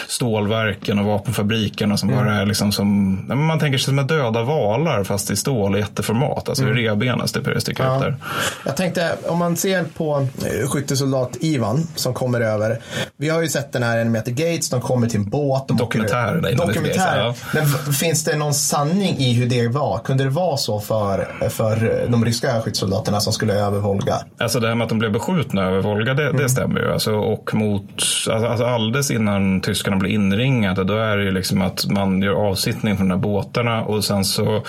[0.08, 2.24] stålverken och vapenfabrikerna som mm.
[2.24, 6.48] bara är liksom som, man tänker sig som döda valar fast i stål i jätteformat.
[6.48, 6.76] Alltså mm.
[6.76, 7.96] hur revbenen sticker ja.
[7.96, 8.16] ut där.
[8.64, 12.80] Jag tänkte om man ser på eh, skyttesoldat Ivan som kommer över.
[13.16, 15.68] Vi har ju sett den här Enemy Gates, de kommer till en båt.
[15.68, 16.49] Dokumentären.
[16.56, 17.18] Dokumentär.
[17.18, 17.34] Ja.
[17.54, 19.98] Men finns det någon sanning i hur det var?
[19.98, 24.14] Kunde det vara så för, för de ryska skyttesoldaterna som skulle över Volga?
[24.38, 26.36] Alltså det här med att de blev beskjutna över Volga, det, mm.
[26.36, 26.92] det stämmer ju.
[26.92, 27.90] Alltså, och mot,
[28.30, 32.32] alltså, alltså alldeles innan tyskarna blir inringade, då är det ju liksom att man gör
[32.32, 34.62] avsittning från de här båtarna och sen så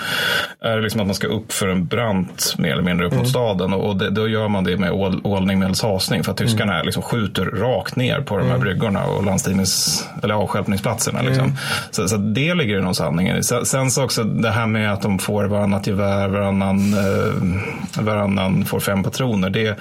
[0.61, 3.19] är det liksom att man ska upp för en brant mer eller mindre upp mot
[3.19, 3.29] mm.
[3.29, 6.73] staden och det, då gör man det med ål, ålning medelst hasning för att tyskarna
[6.73, 6.85] mm.
[6.85, 8.61] liksom skjuter rakt ner på de här mm.
[8.61, 11.21] bryggorna och landstignings eller avstjälpningsplatserna.
[11.21, 11.57] Liksom.
[11.91, 13.43] Så, så, det ligger det någon sanning i.
[13.43, 18.79] Sen så också det här med att de får varannat gevär, varannan, eh, varannan får
[18.79, 19.49] fem patroner.
[19.49, 19.75] Det,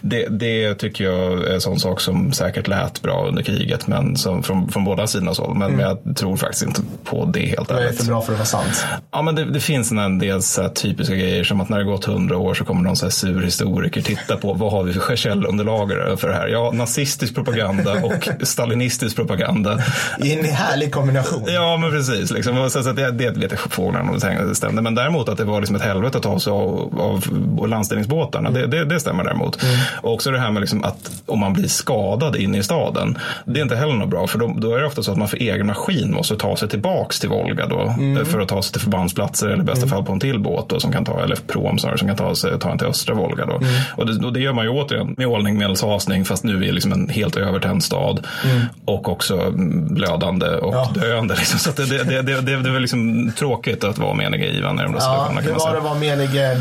[0.00, 4.16] det, det tycker jag är en sån sak som säkert lät bra under kriget men
[4.16, 5.54] som, från, från båda sidornas håll.
[5.54, 5.76] Men, mm.
[5.76, 7.88] men jag tror faktiskt inte på det helt ärligt.
[7.88, 8.84] Det är för bra för att vara sant.
[9.10, 12.04] Ja, men det, det finns en del så typiska grejer som att när det gått
[12.04, 15.16] hundra år så kommer någon så här sur historiker titta på vad har vi för
[15.16, 16.48] källunderlag för det här?
[16.48, 19.82] Ja, nazistisk propaganda och stalinistisk propaganda.
[20.18, 21.11] I en härlig kombination.
[21.46, 22.30] Ja, men precis.
[22.30, 22.70] Liksom.
[22.70, 24.82] Så, så det, det vet jag fåglarna det stämde.
[24.82, 28.60] Men däremot att det var liksom ett helvete att ta sig av, av landställningsbåtarna, mm.
[28.60, 29.62] det, det, det, stämmer däremot.
[29.62, 29.76] Mm.
[30.02, 33.60] Och också det här med liksom att om man blir skadad inne i staden, det
[33.60, 34.26] är inte heller något bra.
[34.26, 36.68] För då, då är det ofta så att man för egen maskin måste ta sig
[36.68, 38.26] tillbaks till Volga då, mm.
[38.26, 39.88] för att ta sig till förbandsplatser eller i bästa mm.
[39.88, 42.34] fall på en till båt då, som kan ta, eller prom snarare, som kan ta,
[42.34, 43.46] sig, ta en till östra Volga.
[43.46, 43.56] Då.
[43.56, 43.68] Mm.
[43.96, 46.92] Och, det, och det gör man ju återigen med ålning medelshasning fast nu är liksom
[46.92, 48.62] en helt övertänd stad mm.
[48.84, 49.50] och också
[49.90, 50.90] blödande och ja.
[51.02, 51.34] Döende.
[51.34, 51.58] Liksom.
[51.58, 54.82] Så det, det, det, det, det är väl liksom tråkigt att vara menige Ivan i
[54.82, 56.56] de där ja, Hur var det att vara menige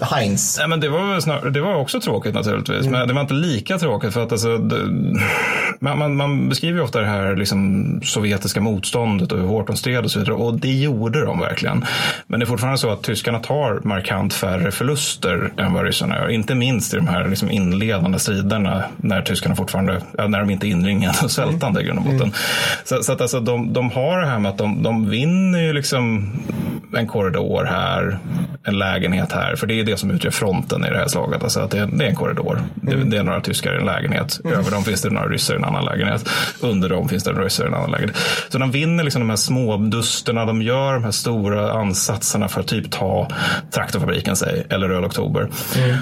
[0.00, 0.58] Heinz?
[0.60, 2.92] Ja, men det, var snar, det var också tråkigt naturligtvis, mm.
[2.92, 4.48] men det var inte lika tråkigt för att alltså,
[5.80, 9.76] man, man, man, beskriver ju ofta det här liksom, sovjetiska motståndet och hur hårt de
[9.76, 11.84] stred och så vidare och det gjorde de verkligen.
[12.26, 16.28] Men det är fortfarande så att tyskarna tar markant färre förluster än vad ryssarna gör.
[16.28, 20.68] Inte minst i de här liksom, inledande striderna när tyskarna fortfarande, när de inte är
[20.68, 22.20] inringade och svältande i grund och botten.
[22.20, 22.32] Mm.
[22.84, 25.72] Så, så, att alltså, de, de har det här med att de, de vinner ju
[25.72, 26.32] liksom
[26.96, 28.18] en korridor här,
[28.64, 29.56] en lägenhet här.
[29.56, 31.42] För det är det som utgör fronten i det här slaget.
[31.42, 32.62] Alltså att det, det är en korridor.
[32.82, 33.00] Mm.
[33.00, 34.40] Det, det, är några tyskar i en lägenhet.
[34.44, 34.58] Mm.
[34.58, 36.28] Över dem finns det några ryssar i en annan lägenhet.
[36.60, 38.16] Under dem finns det en ryssar i en annan lägenhet.
[38.48, 40.44] Så de vinner liksom de här små dusterna.
[40.44, 43.28] De gör de här stora ansatserna för att typ ta
[43.70, 45.48] traktorfabriken, säg, eller Röd Oktober.
[45.76, 45.96] Mm.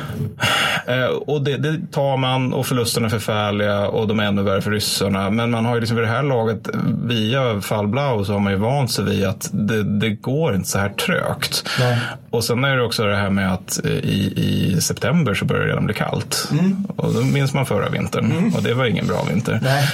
[0.86, 4.60] Eh, och det, det, tar man och förlusterna är förfärliga och de är ännu värre
[4.60, 5.30] för ryssarna.
[5.30, 6.68] Men man har ju liksom vid det här laget,
[7.04, 10.68] via Fall Blau, så har man ju vant sig vid att det, det går inte
[10.68, 11.68] så här trögt.
[11.80, 11.98] Nej.
[12.30, 15.68] Och sen är det också det här med att i, i september så börjar det
[15.68, 16.48] redan bli kallt.
[16.52, 16.84] Mm.
[16.96, 18.54] Och då minns man förra vintern mm.
[18.54, 19.60] och det var ingen bra vinter.
[19.62, 19.88] Nej.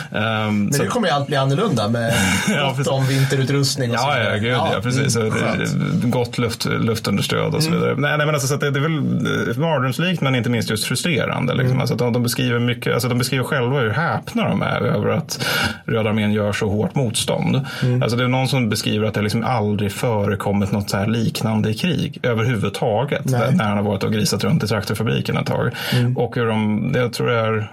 [0.46, 0.82] Um, Men så...
[0.82, 2.14] nu kommer ju allt bli annorlunda med
[2.48, 5.16] ja, gott om vinterutrustning och ja, Ja, gud, ja, precis.
[5.16, 7.80] Mm, gott luft, luftunderstöd och så mm.
[7.80, 7.96] vidare.
[7.98, 11.54] Nej, nej, men alltså, så det, det är väl mardrömslikt men inte minst just frustrerande.
[11.54, 11.70] Liksom.
[11.70, 11.80] Mm.
[11.80, 15.46] Alltså de, de, beskriver mycket, alltså de beskriver själva hur häpna de är över att
[15.84, 17.49] Röda armén gör så hårt motstånd.
[17.54, 18.02] Mm.
[18.02, 21.70] Alltså det är någon som beskriver att det liksom aldrig förekommit något så här liknande
[21.70, 23.24] i krig överhuvudtaget.
[23.24, 23.54] Nej.
[23.54, 25.70] När han har varit och grisat runt i traktorfabriken ett tag.
[25.92, 26.16] Mm.
[26.16, 27.70] Och hur de, jag tror det är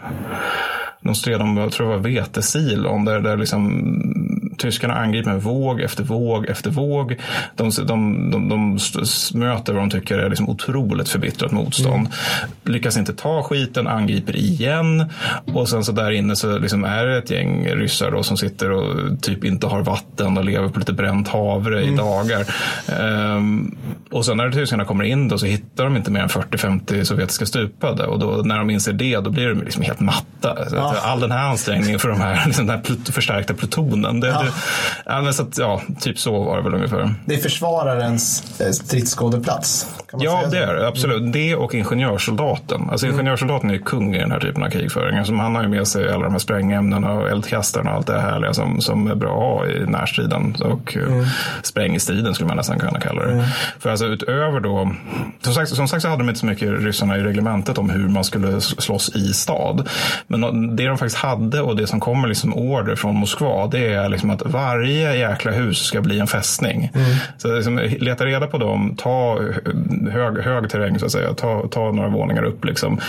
[1.01, 5.81] de stred om, jag tror det var vetesilon, där, där liksom tyskarna angriper med våg
[5.81, 7.15] efter våg efter våg.
[7.55, 8.79] De, de, de, de
[9.33, 12.07] möter vad de tycker är liksom otroligt förbittrat motstånd.
[12.07, 12.73] Mm.
[12.73, 15.05] Lyckas inte ta skiten, angriper igen.
[15.45, 18.71] Och sen så där inne så liksom är det ett gäng ryssar då som sitter
[18.71, 21.93] och typ inte har vatten och lever på lite bränt havre mm.
[21.93, 22.45] i dagar.
[22.99, 23.77] Um,
[24.11, 27.45] och sen när tyskarna kommer in då så hittar de inte mer än 40-50 sovjetiska
[27.45, 28.05] stupade.
[28.05, 30.57] Och då, när de inser det då blir de liksom helt matta.
[30.71, 30.95] Ja.
[31.03, 34.19] All den här ansträngningen för de här, den här förstärkta plutonen.
[34.19, 34.46] Det, ja
[35.05, 37.13] ja, men så att, ja, typ så var det väl ungefär.
[37.25, 39.87] Det är försvararens eh, stridsskådeplats?
[40.11, 40.87] Ja, det är det.
[40.87, 41.19] Absolut.
[41.19, 41.31] Mm.
[41.31, 42.89] Det och ingenjörssoldaten.
[42.91, 43.19] Alltså mm.
[43.19, 45.17] ingenjörssoldaten är ju kung i den här typen av krigföring.
[45.17, 48.19] Alltså, han har ju med sig alla de här sprängämnena och eldkastarna och allt det
[48.19, 50.55] härliga som, som är bra i närstriden.
[50.59, 51.25] Och mm.
[51.63, 53.31] sprängstriden skulle man nästan kunna kalla det.
[53.31, 53.45] Mm.
[53.79, 54.91] För alltså utöver då,
[55.41, 58.09] som sagt, som sagt så hade de inte så mycket ryssarna i reglementet om hur
[58.09, 59.89] man skulle slåss i stad.
[60.27, 64.09] Men det de faktiskt hade och det som kommer liksom order från Moskva det är
[64.09, 66.91] liksom att varje jäkla hus ska bli en fästning.
[66.95, 67.07] Mm.
[67.37, 69.39] Så liksom, leta reda på dem, ta
[70.11, 72.65] hög, hög terräng så att säga, ta, ta några våningar upp.
[72.65, 72.99] Liksom.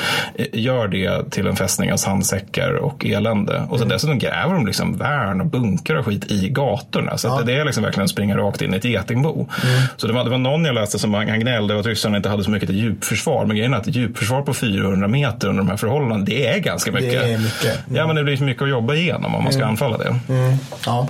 [0.52, 3.62] Gör det till en fästning av sandsäckar och elände.
[3.68, 3.88] Och så mm.
[3.88, 7.18] dessutom gräver de liksom värn och bunkrar och skit i gatorna.
[7.18, 7.42] Så ja.
[7.46, 9.34] det är liksom verkligen att springa rakt in i ett getingbo.
[9.34, 9.82] Mm.
[9.96, 12.28] Så det var, det var någon jag läste som han gnällde över att ryssarna inte
[12.28, 13.44] hade så mycket till djupförsvar.
[13.44, 16.92] Men grejen är att djupförsvar på 400 meter under de här förhållandena, det är ganska
[16.92, 17.10] mycket.
[17.10, 17.86] Det är mycket.
[17.86, 17.96] Mm.
[17.96, 19.70] Ja, men det blir mycket att jobba igenom om man ska mm.
[19.70, 20.18] anfalla det.
[20.28, 20.56] Mm.
[20.86, 21.08] Ja.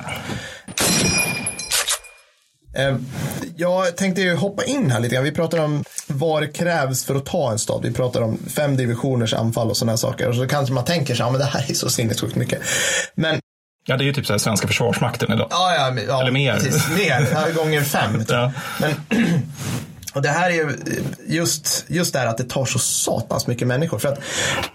[2.76, 2.96] Eh,
[3.56, 5.24] jag tänkte ju hoppa in här lite grann.
[5.24, 7.82] Vi pratar om vad det krävs för att ta en stad.
[7.82, 10.28] Vi pratar om fem divisioners anfall och sådana saker.
[10.28, 12.60] Och så kanske man tänker sig, ja men det här är så sinnessjukt mycket.
[13.14, 13.40] Men
[13.90, 15.46] Ja, det är ju typ så här svenska försvarsmakten idag.
[15.50, 16.54] Ja, ja, ja Eller mer.
[16.54, 18.24] Precis, mer, gånger fem.
[18.28, 18.52] ja.
[18.80, 18.94] Men
[20.18, 20.76] Och det här är ju
[21.26, 23.98] just, just det här att det tar så satans mycket människor.
[23.98, 24.18] För att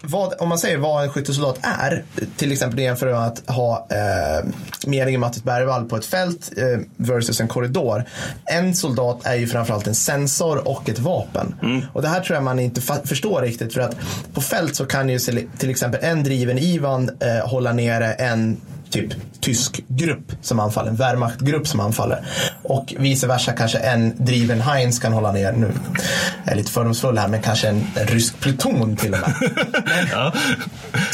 [0.01, 2.03] vad, om man säger vad en skyttesoldat är,
[2.37, 4.49] till exempel jämför med att ha eh,
[4.87, 8.03] meningen Mattis Bergvall på ett fält eh, versus en korridor.
[8.45, 11.55] En soldat är ju framförallt en sensor och ett vapen.
[11.61, 11.81] Mm.
[11.93, 13.95] Och det här tror jag man inte förstår riktigt för att
[14.33, 15.19] på fält så kan ju
[15.57, 18.61] till exempel en driven Ivan eh, hålla nere en
[18.93, 22.25] typ tysk grupp som anfaller, en Wehrmachtgrupp som anfaller.
[22.63, 27.17] Och vice versa kanske en driven Heinz kan hålla ner, nu är jag lite fördomsfull
[27.17, 29.33] här, men kanske en, en rysk pluton till och med.
[29.71, 30.33] Men, ja.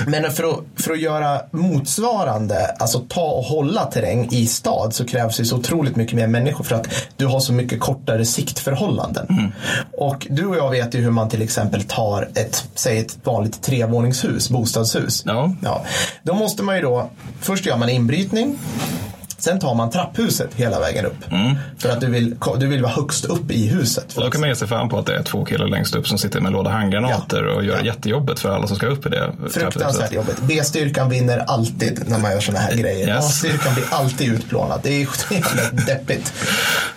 [0.08, 5.06] men för, att, för att göra motsvarande, alltså ta och hålla terräng i stad så
[5.06, 6.88] krävs det så otroligt mycket mer människor för att
[7.18, 9.28] du har så mycket kortare siktförhållanden.
[9.30, 9.52] Mm.
[9.98, 13.62] Och du och jag vet ju hur man till exempel tar ett, säg ett vanligt
[13.62, 15.24] trevåningshus, bostadshus.
[15.26, 15.56] Ja.
[15.64, 15.86] Ja.
[16.24, 18.58] Då måste man ju då först gör man inbrytning.
[19.40, 21.32] Sen tar man trapphuset hela vägen upp.
[21.32, 21.56] Mm.
[21.78, 24.18] För att du vill, du vill vara högst upp i huset.
[24.18, 26.08] Och då kan man ge sig fan på att det är två killar längst upp
[26.08, 27.56] som sitter med låda handgranater ja.
[27.56, 27.86] och gör ja.
[27.86, 29.32] jättejobbet för alla som ska upp i det.
[29.50, 30.42] Fruktansvärt jobbigt.
[30.42, 33.08] B-styrkan vinner alltid när man gör sådana här grejer.
[33.08, 33.26] Yes.
[33.26, 34.80] A-styrkan blir alltid utplånad.
[34.84, 35.00] Det är
[35.32, 36.34] jävla deppigt.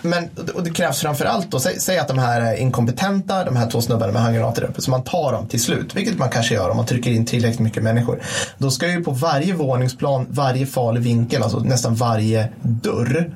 [0.01, 3.69] Men och det krävs framförallt då, säg, säg, att de här är inkompetenta, de här
[3.69, 6.69] två snubbarna med handgranater uppe, så man tar dem till slut, vilket man kanske gör
[6.69, 8.21] om man trycker in tillräckligt mycket människor.
[8.57, 13.33] Då ska ju på varje våningsplan, varje farlig vinkel, alltså nästan varje dörr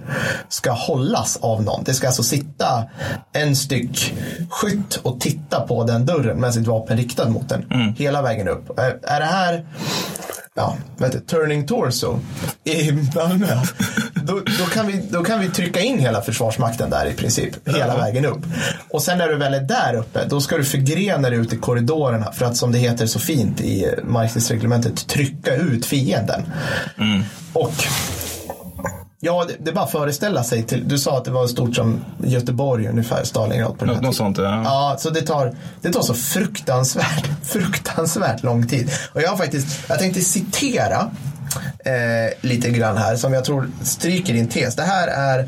[0.50, 1.84] ska hållas av någon.
[1.84, 2.86] Det ska alltså sitta
[3.34, 4.14] en styck
[4.50, 7.94] skytt och titta på den dörren med sitt vapen riktat mot den mm.
[7.94, 8.80] hela vägen upp.
[8.80, 9.66] Är, är det här
[10.58, 12.20] ja, vad heter Turning Torso
[12.64, 13.48] i Malmö.
[14.14, 17.88] Då, då, kan vi, då kan vi trycka in hela Försvarsmakten där i princip, hela
[17.88, 17.98] ja.
[17.98, 18.40] vägen upp.
[18.90, 21.58] Och sen när du väl är där uppe, då ska du förgrena dig ut i
[21.58, 26.44] korridorerna för att som det heter så fint i marknadsreglementet, trycka ut fienden.
[26.98, 27.24] Mm.
[27.54, 27.74] Och
[29.20, 30.64] Ja, det, det, är bara att föreställa sig.
[30.64, 33.80] Till, du sa att det var stort som Göteborg ungefär, Stalingrad.
[33.80, 34.62] På Något, något sånt, ja.
[34.64, 38.92] Ja, så det tar, det tar så fruktansvärt, fruktansvärt lång tid.
[39.14, 41.12] Och jag har faktiskt, jag tänkte citera
[41.88, 44.76] eh, lite grann här som jag tror stryker din tes.
[44.76, 45.40] Det här är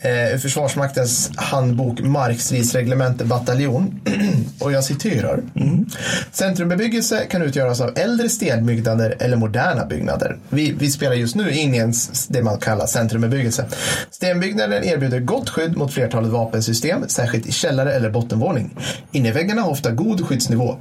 [0.00, 4.00] eh, Försvarsmaktens handbok Markstridsreglemente bataljon
[4.60, 5.40] och jag citerar.
[5.54, 5.86] Mm.
[6.32, 10.38] Centrumbebyggelse kan utgöras av äldre stenbyggnader eller moderna byggnader.
[10.48, 11.92] Vi, vi spelar just nu in i en,
[12.28, 13.66] det man kallar centrumbebyggelse.
[14.10, 18.76] Stenbyggnaden erbjuder gott skydd mot flertalet vapensystem, särskilt i källare eller bottenvåning.
[19.12, 20.76] Innerväggarna har ofta god skyddsnivå.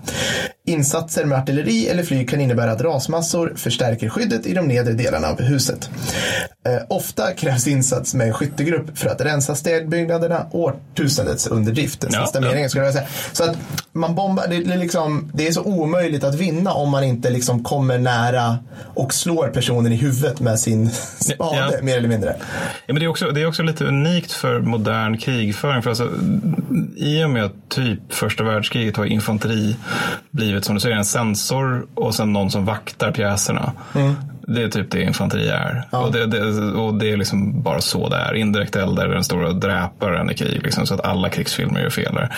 [0.66, 5.28] Insatser med artilleri eller flyg kan innebära att rasmassor förstärker skyddet i de nedre delarna
[5.28, 5.90] av huset.
[6.68, 12.02] Eh, ofta krävs insats med skyttegrupp för att rensa städbyggnaderna årtusendets underdrift.
[12.02, 12.48] Den sista ja.
[12.48, 13.08] meningen skulle jag säga.
[13.32, 13.58] Så att
[13.92, 17.64] man bombar, det, är liksom, det är så omöjligt att vinna om man inte liksom
[17.64, 18.58] kommer nära
[18.94, 21.72] och slår personen i huvudet med sin spade, Ja.
[21.82, 22.36] mer eller mindre.
[22.86, 25.82] Ja, men det, är också, det är också lite unikt för modern krigföring.
[25.82, 26.10] För alltså,
[26.96, 29.76] I och med att typ första världskriget har infanteri
[30.32, 33.72] blivit som du säger en sensor och sen någon som vaktar pjäserna.
[33.96, 34.16] Mm.
[34.48, 35.88] Det är typ det infanteri är.
[35.92, 38.34] Och, det, det, och det är liksom bara så det är.
[38.34, 40.64] Indirekt eld är den stora dräparen i krig.
[40.64, 42.32] Liksom, så att alla krigsfilmer gör fel där.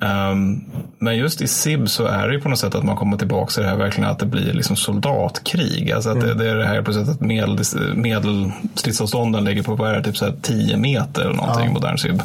[0.00, 0.64] Ehm,
[0.98, 3.50] men just i SIB så är det ju på något sätt att man kommer tillbaka
[3.50, 5.92] till det här verkligen att det blir liksom soldatkrig.
[5.92, 7.58] Alltså att det, det är det här på sätt att medel,
[7.94, 11.98] medelstridsavstånden ligger på vad är det, typ så här 10 meter eller någonting i modern
[11.98, 12.22] SIB.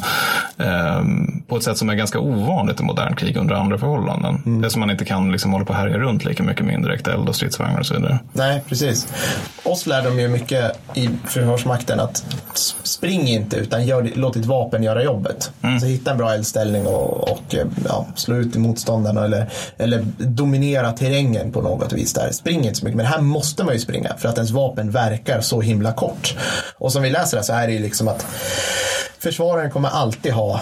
[0.58, 4.60] Ehm, på ett sätt som är ganska ovanligt i modern krig under andra förhållanden.
[4.60, 6.74] Det är som man inte kan liksom hålla på och härja runt lika mycket med
[6.74, 8.18] indirekt eld och stridsvagnar och så vidare.
[8.32, 9.08] Nej, precis.
[9.62, 12.24] Oss lär de ju mycket i Försvarsmakten att
[12.82, 15.50] spring inte utan gör, låt ditt vapen göra jobbet.
[15.80, 20.92] Så hitta en bra eldställning och, och eh, ja, slå ut motståndarna eller, eller dominera
[20.92, 22.12] terrängen på något vis.
[22.12, 22.32] där.
[22.32, 25.40] Spring inte så mycket, men här måste man ju springa för att ens vapen verkar
[25.40, 26.36] så himla kort.
[26.78, 28.26] Och som vi läser det så är det ju liksom att
[29.18, 30.60] försvararen kommer alltid ha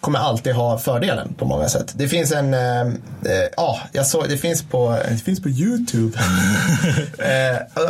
[0.00, 1.92] kommer alltid ha fördelen på många sätt.
[1.96, 6.18] Det finns en, eh, eh, ja, jag såg, det finns på, det finns på YouTube.
[7.18, 7.86] eh,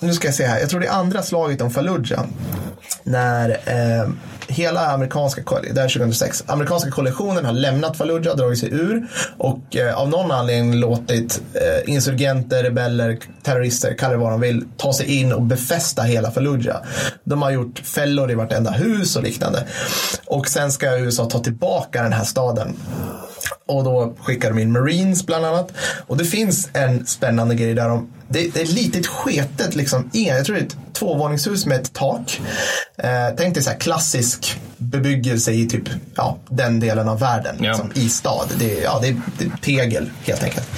[0.00, 2.24] nu ska jag se här, jag tror det är andra slaget om Fallujah.
[3.02, 4.08] När eh,
[4.48, 5.42] hela amerikanska,
[5.74, 9.06] det här är 2006, amerikanska koalitionen har lämnat Fallujah, dragit sig ur
[9.38, 14.64] och eh, av någon anledning låtit eh, insurgenter, rebeller, terrorister, kalla det vad de vill,
[14.76, 16.82] ta sig in och befästa hela Fallujah.
[17.24, 19.64] De har gjort fällor i vartenda hus och liknande.
[20.26, 22.76] Och sen ska USA ta tillbaka den här staden.
[23.66, 25.72] Och då skickar de in Marines bland annat.
[26.06, 30.10] Och det finns en spännande grej där de, det, det är ett litet sketet, liksom,
[30.12, 32.40] jag tror det är ett tvåvåningshus med ett tak.
[32.98, 35.84] Eh, tänk dig så här klassisk bebyggelse i typ
[36.16, 37.68] ja, den delen av världen, Ja.
[37.70, 38.48] liksom, i stad.
[38.58, 40.68] Det, ja, det, det är tegel helt enkelt.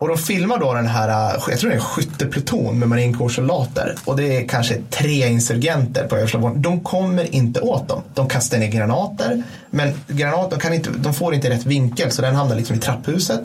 [0.00, 3.94] Och de filmar då den här, äh, jag tror det är en skyttepluton med marinkårssoldater.
[4.04, 6.38] Och det är kanske tre insurgenter på översta.
[6.38, 8.02] De kommer inte åt dem.
[8.14, 9.42] De kastar ner granater.
[9.76, 12.78] Men granat, de, kan inte, de får inte rätt vinkel så den hamnar liksom i
[12.78, 13.40] trapphuset.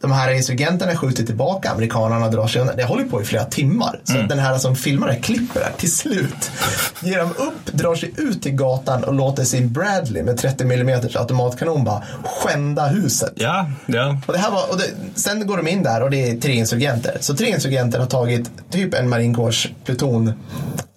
[0.00, 2.76] De här insurgenterna skjuter tillbaka, amerikanerna drar sig undan.
[2.76, 4.00] Det håller på i flera timmar.
[4.04, 6.50] Så att den här som filmar det klipper där till slut
[7.02, 11.00] ger de upp, drar sig ut till gatan och låter sin Bradley med 30 mm
[11.14, 13.32] automatkanon bara skända huset.
[13.34, 14.18] Ja, ja.
[14.26, 16.52] Och det här var, och det, sen går de in där och det är tre
[16.52, 17.16] insurgenter.
[17.20, 20.32] Så tre insurgenter har tagit typ en marinkårspluton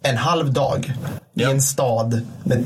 [0.03, 0.93] en halv dag
[1.35, 1.49] Ja.
[1.49, 2.63] i en stad med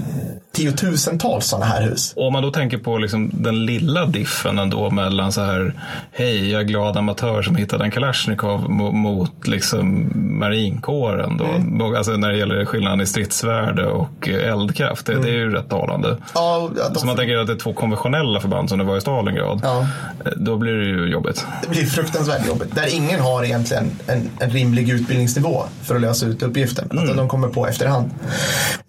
[0.51, 2.13] tiotusentals sådana här hus.
[2.15, 5.73] Och om man då tänker på liksom den lilla diffen ändå mellan så här,
[6.11, 11.37] hej, jag är glad amatör som hittade en Kalashnikov mo- mot liksom marinkåren.
[11.37, 11.45] Då.
[11.45, 11.95] Mm.
[11.95, 15.69] Alltså när det gäller skillnaden i stridsvärde och eh, eldkraft, det, det är ju rätt
[15.69, 16.17] talande.
[16.35, 19.01] Ja, de, Så man tänker att det är två konventionella förband som det var i
[19.01, 19.59] Stalingrad.
[19.63, 19.79] Ja.
[20.25, 21.45] Eh, Då blir det ju jobbigt.
[21.61, 22.75] det blir fruktansvärt jobbigt.
[22.75, 26.89] Där ingen har egentligen en, en rimlig utbildningsnivå för att lösa ut uppgiften.
[26.91, 27.26] Mm.
[27.27, 28.09] De kommer på efterhand.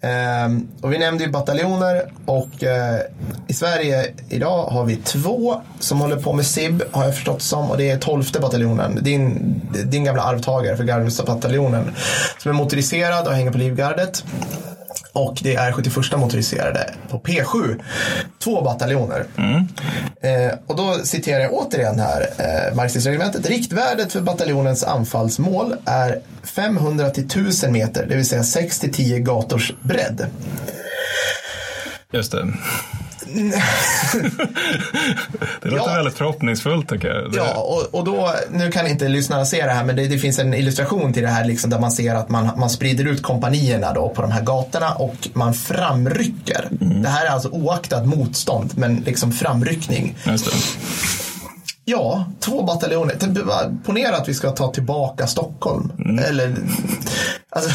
[0.01, 2.99] Ehm, och vi nämnde ju bataljoner och eh,
[3.47, 7.71] i Sverige idag har vi två som håller på med SIB har jag förstått som.
[7.71, 8.99] Och det är 12 bataljonen.
[9.01, 11.91] Din, din gamla arvtagare för Garvestabataljonen.
[12.37, 14.23] Som är motoriserad och hänger på Livgardet.
[15.19, 17.81] Och det är 71 motoriserade på P7.
[18.43, 19.25] Två bataljoner.
[20.21, 23.49] Eh, och då citerar jag återigen här eh, marxistreglementet.
[23.49, 29.19] Riktvärdet för bataljonens anfallsmål är 500 till 1000 meter, det vill säga 6 till 10
[29.19, 30.25] gators bredd.
[32.11, 32.47] Just det.
[35.61, 35.93] Det låter Ja.
[35.95, 37.31] väldigt förhoppningsfullt tycker jag.
[37.31, 40.17] Det- Ja, och, och då, nu kan inte lyssnarna se det här, men det, det
[40.19, 43.21] finns en illustration till det här liksom, där man ser att man, man sprider ut
[43.23, 46.67] kompanierna då på de här gatorna och man framrycker.
[47.03, 50.15] Det här är alltså oaktat motstånd, men liksom framryckning.
[50.25, 50.51] Just det.
[51.85, 53.15] Ja, två bataljoner.
[53.85, 55.91] Ponera att vi ska ta tillbaka Stockholm.
[56.27, 56.55] Eller,
[57.49, 57.69] alltså,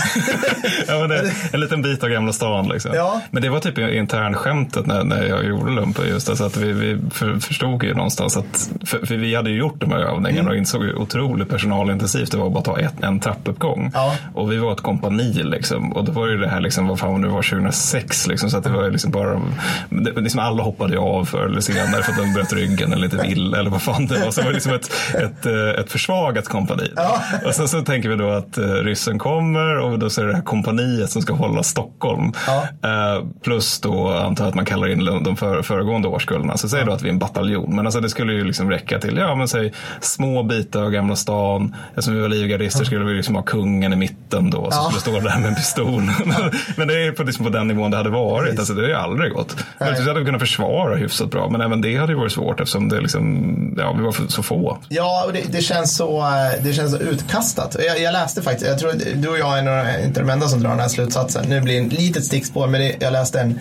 [0.89, 2.69] Ja, det, en liten bit av Gamla stan.
[2.69, 2.91] Liksom.
[2.95, 3.21] Ja.
[3.31, 6.09] Men det var typ internskämtet när, när jag gjorde lumpen.
[6.09, 9.51] Just det, så att vi, vi för, förstod ju någonstans att, för, för vi hade
[9.51, 10.47] ju gjort de här övningarna Mm.
[10.53, 13.91] och insåg hur otroligt personalintensivt det var att bara ta ett, en trappuppgång.
[13.95, 14.17] Ja.
[14.35, 15.93] Och vi var ett kompani liksom.
[15.93, 18.27] Och då var ju det här, liksom, vad fan det var 2006.
[18.27, 19.43] Liksom, så att det var liksom bara,
[19.89, 23.03] det, liksom alla hoppade ju av förr eller senare för att de bröt ryggen eller
[23.03, 24.31] lite vill eller vad fan det var.
[24.31, 26.93] Så det var liksom ett, ett, eh, ett försvagat kompani.
[26.97, 27.21] Ja.
[27.45, 30.25] Och sen så tänker vi då att eh, ryssen kommer där och då så är
[30.25, 32.33] det det här kompaniet som ska hålla Stockholm.
[32.47, 32.63] Ja.
[32.89, 36.57] Eh, plus då antar jag att man kallar in de för, föregående årskullarna.
[36.57, 37.77] Så säg då att vi är en bataljon.
[37.77, 41.17] Men alltså det skulle ju liksom räcka till, ja men säg små bitar av Gamla
[41.17, 41.75] stan.
[41.89, 44.71] Eftersom vi var livgardister skulle vi liksom ha kungen i mitten då.
[44.71, 44.91] Som Ja.
[44.91, 46.03] skulle stå där med en pistol.
[46.77, 48.45] men, det är på, liksom på den nivån det hade varit.
[48.45, 48.59] Precis.
[48.59, 49.57] Alltså, det har ju aldrig gått.
[49.81, 51.49] Möjligtvis hade vi kunnat försvara hyfsat bra.
[51.49, 54.79] Men även det hade ju varit svårt eftersom det liksom, ja, vi var så få.
[54.89, 57.77] Ja, och det, det, känns så, eh, det känns så utkastat.
[57.87, 60.71] Jag, jag läste faktiskt, jag tror du och jag är inte de enda som drar
[60.71, 61.45] den här slutsatsen.
[61.49, 63.61] Nu blir det ett litet stickspår, men det, jag läste en,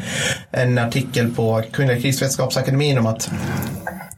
[0.51, 3.31] en artikel på Kungliga Krigsvetenskapsakademin om att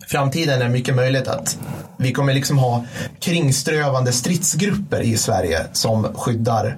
[0.07, 1.57] framtiden är mycket möjligt att
[1.97, 2.85] vi kommer liksom ha
[3.19, 6.77] kringströvande stridsgrupper i Sverige som skyddar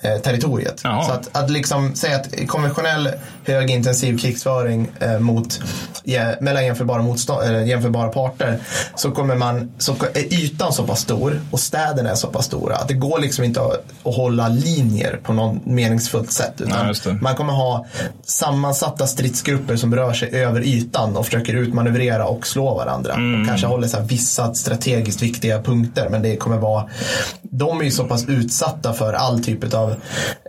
[0.00, 0.80] eh, territoriet.
[0.84, 1.04] Jaha.
[1.04, 3.10] Så att, att liksom säga att konventionell
[3.44, 5.60] högintensiv krigsföring eh, mot,
[6.04, 8.58] ja, mellan jämförbara, motstånd, eller jämförbara parter
[8.94, 12.76] så kommer man, så är ytan så pass stor och städerna är så pass stora
[12.76, 16.54] att det går liksom inte att, att hålla linjer på något meningsfullt sätt.
[16.58, 17.22] Nej, Utan det.
[17.22, 17.86] man kommer ha
[18.24, 23.12] sammansatta stridsgrupper som rör sig över ytan och försöker utmanövrera och slå varandra.
[23.12, 23.40] Mm.
[23.40, 24.04] Och kanske håller så här
[24.56, 26.08] strategiskt viktiga punkter.
[26.08, 26.88] Men det kommer vara,
[27.42, 29.90] de är ju så pass utsatta för all typ av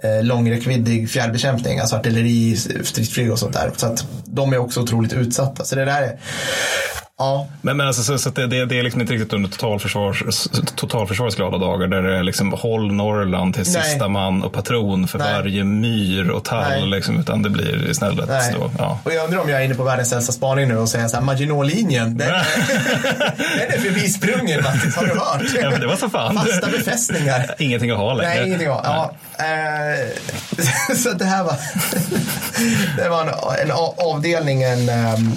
[0.03, 1.79] eh, långräckviddig fjärrbekämpning.
[1.79, 3.71] Alltså artilleri, stridsflyg och sånt där.
[3.77, 5.65] Så att de är också otroligt utsatta.
[5.65, 6.19] Så det där är,
[7.17, 7.47] ja.
[7.61, 10.23] Men, men alltså, så, så att det, det, det är liksom inte riktigt under totalförsvars,
[10.75, 13.83] totalförsvarets glada dagar där det är liksom håll Norrland till Nej.
[13.83, 15.33] sista man och patron för Nej.
[15.33, 16.79] varje myr och tall.
[16.79, 16.89] Nej.
[16.89, 18.53] Liksom, utan det blir istället Nej.
[18.57, 18.99] då, ja.
[19.03, 21.15] Och jag undrar om jag är inne på världens äldsta spaning nu och säger så
[21.15, 22.27] här, Maginot-linjen, den,
[23.37, 25.61] den är förbisprungen Mattis, har du hört?
[25.61, 26.35] Ja, men det var så fan.
[26.35, 27.55] Fasta befästningar.
[27.59, 28.29] Ingenting att ha längre.
[28.29, 28.81] Nej, ingenting var.
[28.83, 31.55] Ja, eh, så det här var,
[33.03, 35.31] det var en, en avdelning, en, ehm,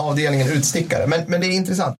[0.00, 1.06] avdelningen utstickare.
[1.06, 1.96] Men, men det är intressant.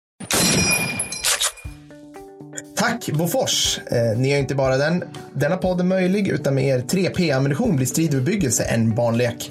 [2.80, 3.80] Tack Bofors!
[3.86, 8.64] Eh, ni är inte bara den, denna podden möjlig, utan med er 3P-ammunition blir stridbebyggelse
[8.64, 9.50] en barnlek.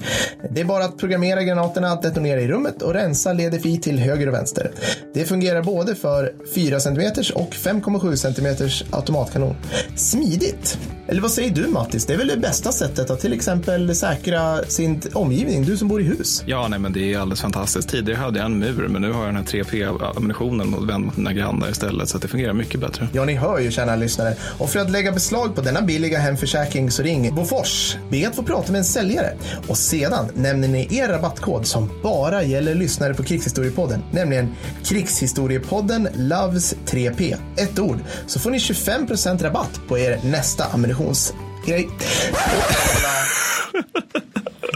[0.50, 4.28] Det är bara att programmera granaterna att detonera i rummet och rensa leder-FI till höger
[4.28, 4.72] och vänster.
[5.14, 9.56] Det fungerar både för 4 cm och 5,7 cm automatkanon.
[9.96, 10.80] Smidigt!
[11.10, 12.06] Eller vad säger du Mattis?
[12.06, 16.02] Det är väl det bästa sättet att till exempel säkra sin omgivning, du som bor
[16.02, 16.44] i hus?
[16.46, 17.90] Ja, nej, men det är alldeles fantastiskt.
[17.90, 21.18] Tidigare hade jag en mur, men nu har jag den här 3P-ammunitionen och vänd mot
[21.18, 22.10] mina grannar istället.
[22.10, 23.08] Så att det fungerar mycket bättre.
[23.14, 24.36] Ja, ni hör ju kära lyssnare.
[24.58, 27.98] Och för att lägga beslag på denna billiga hemförsäkring så ring Bofors.
[28.10, 29.34] Be att få prata med en säljare.
[29.68, 34.04] Och sedan nämner ni er rabattkod som bara gäller lyssnare på Krigshistoriepodden.
[34.12, 37.36] Nämligen Krigshistoriepodden Loves 3P.
[37.58, 38.00] Ett ord.
[38.28, 40.66] Så får ni 25% rabatt på er nästa
[41.00, 41.90] ammunitionsgrej.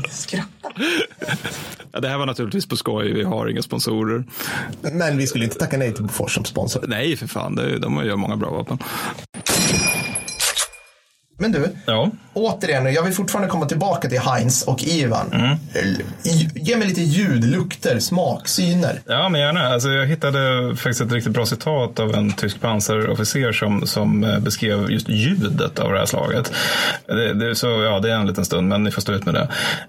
[0.10, 0.70] Skratta.
[1.92, 3.14] Ja, det här var naturligtvis på skoj.
[3.14, 4.24] Vi har inga sponsorer.
[4.82, 6.86] Men vi skulle inte tacka nej till Bofors som sponsor.
[6.88, 7.56] Nej, för fan.
[7.56, 8.78] Det, de gör många bra vapen.
[11.38, 12.12] Men du, Ja.
[12.34, 15.32] återigen, nu, jag vill fortfarande komma tillbaka till Heinz och Ivan.
[15.34, 15.58] Mm.
[16.56, 19.02] Ge mig lite ljud, lukter, smak, syner.
[19.08, 19.68] Ja, men gärna.
[19.68, 24.40] Alltså, jag hittade faktiskt ett riktigt bra citat av en tysk pansarofficer som, som eh,
[24.40, 26.54] beskrev just ljudet av det här slaget.
[27.08, 29.34] Det, det, så, ja, det är en liten stund, men ni får stå ut med
[29.34, 29.48] det.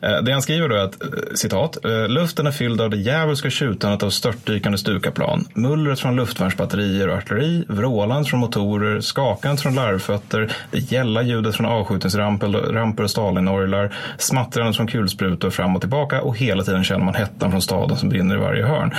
[0.09, 1.77] Eh, Det han skriver då är att, eh, citat,
[2.09, 7.65] luften är fylld av det djävulska tjutandet av störtdykande Stukaplan, mullret från luftvärnsbatterier och artilleri,
[7.69, 14.77] vrålandet från motorer, skakandet från larvfötter, det gälla ljudet från avskjutningsramper ramper och Stalinorglar, smattrandet
[14.77, 18.35] från kulsprutor fram och tillbaka och hela tiden känner man hettan från staden som brinner
[18.35, 18.95] i varje hörn.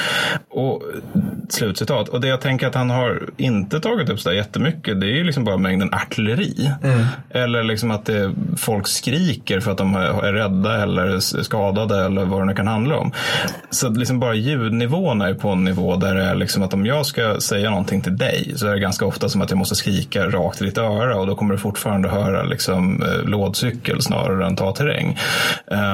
[0.50, 0.82] Och
[1.50, 2.10] slutcitat.
[2.10, 5.16] Och det jag tänker att han har inte tagit upp så där jättemycket, det är
[5.16, 6.72] ju liksom bara mängden artilleri.
[7.30, 12.42] Eller liksom att det, folk skriker för att de är rädda eller skadade eller vad
[12.42, 13.12] det nu kan handla om.
[13.70, 17.06] Så liksom bara ljudnivån är på en nivå där det är liksom att om jag
[17.06, 20.26] ska säga någonting till dig så är det ganska ofta som att jag måste skrika
[20.26, 24.46] rakt i ditt öra och då kommer du fortfarande höra köra liksom eh, lådcykel snarare
[24.46, 25.18] än ta terräng.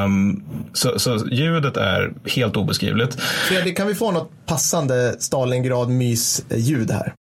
[0.06, 3.22] Um, så, så ljudet är helt obeskrivligt.
[3.22, 7.14] Fredrik, kan vi få något passande Stalingrad-mys-ljud här?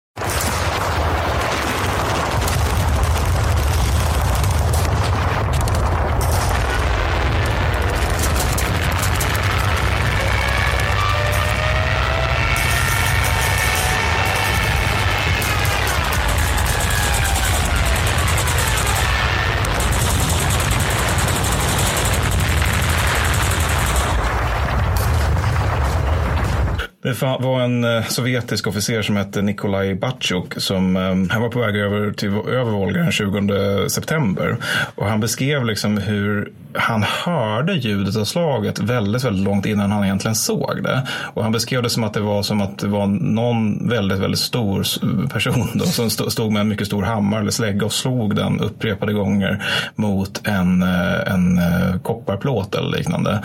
[27.22, 31.76] Var en eh, sovjetisk officer som hette Nikolaj Batjuk som ehm, han var på väg
[31.76, 34.58] över till över Volga den 20 september.
[34.96, 40.04] Och han beskrev liksom hur han hörde ljudet av slaget väldigt, väldigt långt innan han
[40.04, 41.08] egentligen såg det.
[41.34, 44.40] Och han beskrev det som att det var som att det var någon väldigt, väldigt
[44.40, 44.84] stor
[45.28, 49.14] person då, som stod med en mycket stor hammare eller slägga och slog den upprepade
[49.14, 49.64] gånger
[49.96, 53.44] mot en, eh, en eh, kopparplåt eller liknande.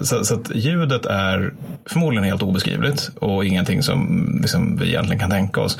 [0.00, 1.52] Så, så att ljudet är
[1.86, 5.78] förmodligen helt obeskrivligt obeskrivligt och ingenting som liksom, vi egentligen kan tänka oss.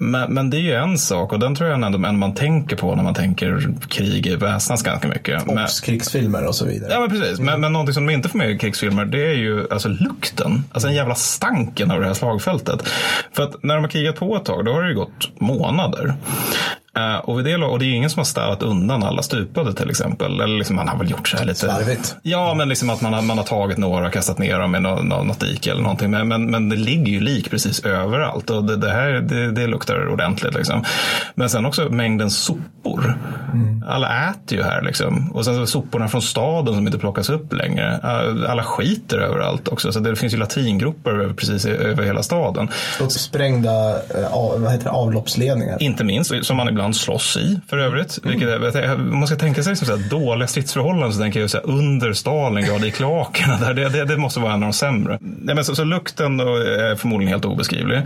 [0.00, 2.94] Men, men, det är ju en sak och den tror jag ändå man tänker på
[2.94, 5.48] när man tänker krig väsnas ganska mycket.
[5.48, 6.92] Och krigsfilmer och så vidare.
[6.92, 7.38] Ja men precis.
[7.38, 7.44] Mm.
[7.44, 10.64] Men, men någonting som de inte får med i krigsfilmer det är ju alltså lukten.
[10.72, 12.88] Alltså den jävla stanken av det här slagfältet.
[13.32, 16.14] För att när de har krigat på ett tag då har det ju gått månader.
[16.98, 20.40] Uh, och, det, och det är ingen som har städat undan alla stupade till exempel.
[20.40, 21.60] Eller liksom, man har väl gjort så här lite.
[21.60, 22.16] Slarvigt.
[22.22, 24.80] Ja, men liksom att man har, man har tagit några och kastat ner dem i
[24.80, 26.10] något, något dike eller någonting.
[26.10, 29.66] Men, men, men, det ligger ju lik precis överallt och det, det här det, det,
[29.66, 30.54] luktar ordentligt.
[30.54, 30.84] Liksom.
[31.34, 33.18] Men sen också mängden sopor.
[33.52, 33.84] Mm.
[33.88, 35.30] Alla äter ju här liksom.
[35.34, 37.98] Och sen så soporna från staden som inte plockas upp längre.
[38.48, 39.92] Alla skiter överallt också.
[39.92, 42.68] Så det finns ju latingropar precis över hela staden.
[43.00, 45.82] Och sprängda eh, vad heter det, avloppsledningar.
[45.82, 48.18] Inte minst, som man ibland ibland slåss i för övrigt.
[48.24, 48.38] Mm.
[48.38, 51.56] Vilket är, om man ska tänka sig så här, dåliga stridsförhållanden så tänker jag så
[51.56, 53.58] här, under Stalingrad i kloakerna.
[53.58, 55.18] Där, det, det, det, måste vara en av de sämre.
[55.20, 58.02] Ja, men så, så lukten är förmodligen helt obeskrivlig.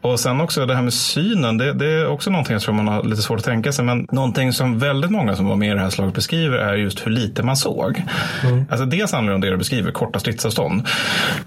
[0.00, 1.58] Och sen också det här med synen.
[1.58, 3.84] Det, det, är också någonting jag tror man har lite svårt att tänka sig.
[3.84, 7.06] Men någonting som väldigt många som var med i det här slaget beskriver är just
[7.06, 8.02] hur lite man såg.
[8.44, 8.64] Mm.
[8.70, 10.86] Alltså dels handlar det om det du beskriver, korta stridsavstånd.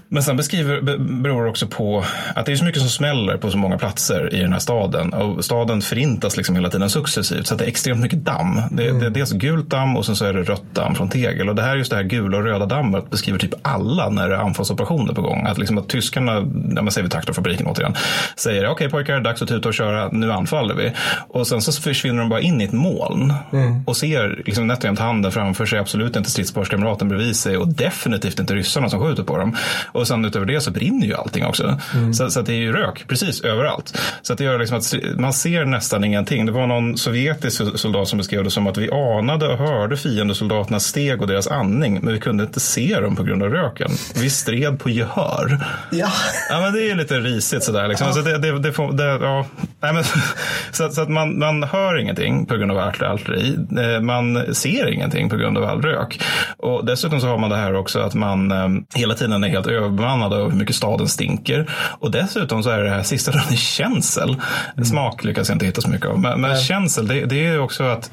[0.08, 2.04] Men sen beskriver, beror det också på
[2.34, 5.12] att det är så mycket som smäller på så många platser i den här staden.
[5.12, 7.46] Och staden förintas liksom hela tiden successivt.
[7.46, 8.62] Så det är extremt mycket damm.
[8.70, 9.00] Det, mm.
[9.00, 11.48] det är dels gult damm och sen så är det rött damm från tegel.
[11.48, 14.34] Och det här just det här gula och röda dammet beskriver typ alla när det
[14.34, 15.46] är anfallsoperationer på gång.
[15.46, 16.32] Att, liksom att tyskarna,
[16.76, 17.94] ja, man säger vi traktorfabriken återigen,
[18.36, 20.92] säger okej okay, pojkar, dags att tuta och köra, nu anfaller vi.
[21.28, 23.84] Och sen så försvinner de bara in i ett moln mm.
[23.86, 27.68] och ser liksom nätt och jämnt handen framför sig, absolut inte stridsparskamraten bredvid sig och
[27.68, 29.56] definitivt inte ryssarna som skjuter på dem.
[29.92, 31.78] Och sen utöver det så brinner ju allting också.
[31.94, 32.14] Mm.
[32.14, 33.98] Så, så det är ju rök precis överallt.
[34.22, 36.46] Så att det gör liksom att man ser nästan ingenting.
[36.54, 41.22] Var någon sovjetisk soldat som beskrev det som att vi anade och hörde fiendesoldaternas steg
[41.22, 43.90] och deras andning, men vi kunde inte se dem på grund av röken.
[44.14, 45.58] Vi stred på gehör.
[45.92, 46.08] Ja.
[46.50, 47.88] Ja, men det är lite risigt sådär.
[47.88, 48.06] Liksom.
[48.06, 48.12] Ja.
[48.12, 49.46] Så, det, det, det får, det, ja.
[49.80, 50.04] Nej, men,
[50.72, 53.56] så, så, att man, man hör ingenting på grund av allt artilleri.
[53.78, 56.22] Eh, man ser ingenting på grund av all rök.
[56.56, 59.66] Och dessutom så har man det här också att man eh, hela tiden är helt
[59.66, 61.70] överbemannad av hur mycket staden stinker.
[62.00, 64.36] Och dessutom så är det här sista dagen känsel.
[64.74, 64.84] Mm.
[64.84, 66.20] Smak lyckas jag inte hitta så mycket av.
[66.20, 68.10] Men, men känsel, det, det är också att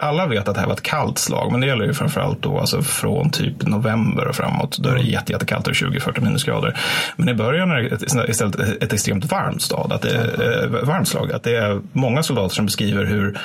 [0.00, 2.58] alla vet att det här var ett kallt slag, men det gäller ju framförallt då
[2.58, 4.78] alltså från typ november och framåt.
[4.78, 6.76] Då är det jätte, jättekallt och 20-40 minusgrader.
[7.16, 11.32] Men i början är det istället ett extremt varmt stad, att det eh, varmt slag.
[11.32, 13.38] Att det är många soldater som beskriver hur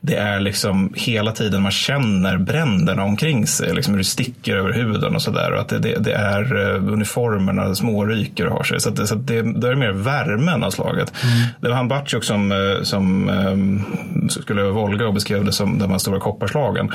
[0.00, 4.72] det är liksom hela tiden man känner bränderna omkring sig, liksom hur det sticker över
[4.72, 5.52] huden och sådär.
[5.52, 8.80] Och att det, det, det, är eh, uniformerna småryker och har sig.
[8.80, 11.12] Så, att, så att det, det är mer värmen av slaget.
[11.22, 11.46] Mm.
[11.60, 13.28] Det var han Batjuk som, eh, som
[14.28, 16.90] skulle Volga och beskrev det som de här stora kopparslagen.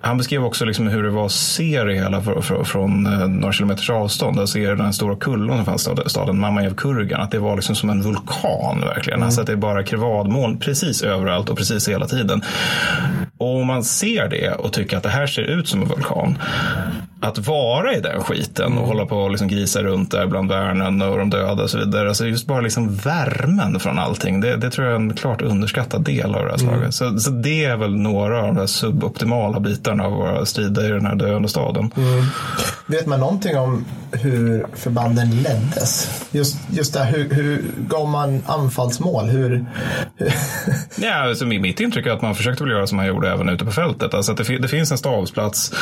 [0.00, 2.22] Han beskrev också liksom hur det var att se det hela
[2.64, 4.38] från eh, några kilometers avstånd.
[4.38, 7.20] Att se den här stora kullen som fanns i staden, Mamajev Kurgan.
[7.20, 9.18] Att det var liksom som en vulkan verkligen.
[9.18, 9.26] Mm.
[9.26, 12.42] Alltså att det är bara krevadmoln precis överallt och precis hela tiden.
[13.38, 16.38] Och om man ser det och tycker att det här ser ut som en vulkan
[17.20, 18.84] att vara i den skiten och mm.
[18.84, 22.08] hålla på och liksom grisa runt där bland värnen och de döda och så vidare.
[22.08, 24.40] Alltså just bara liksom värmen från allting.
[24.40, 26.78] Det, det tror jag är en klart underskattad del av det här slaget.
[26.78, 26.92] Mm.
[26.92, 30.88] Så, så, det är väl några av de här suboptimala bitarna av våra strider i
[30.88, 31.92] den här döende staden.
[31.96, 32.24] Mm.
[32.86, 36.26] Vet man någonting om hur förbanden leddes?
[36.32, 39.24] Just, just det, hur, hur gav man anfallsmål?
[39.28, 39.66] Hur,
[40.16, 40.32] hur...
[41.02, 43.64] ja, alltså mitt intryck är att man försökte väl göra som man gjorde även ute
[43.64, 44.14] på fältet.
[44.14, 45.72] Alltså att det, det finns en stabsplats.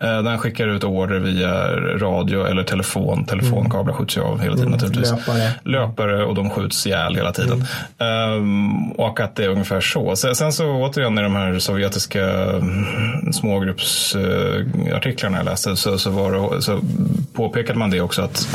[0.00, 3.24] Eh, den skickar ut order via radio eller telefon.
[3.24, 5.10] Telefonkablar skjuts ju av hela tiden mm, naturligtvis.
[5.10, 5.50] Löpare.
[5.64, 7.64] Löpare och de skjuts ihjäl hela tiden.
[7.98, 8.32] Mm.
[8.32, 10.16] Um, och att det är ungefär så.
[10.16, 16.62] Sen så återigen i de här sovjetiska mm, smågruppsartiklarna jag läste så, så, var det,
[16.62, 16.80] så
[17.32, 18.48] påpekade man det också att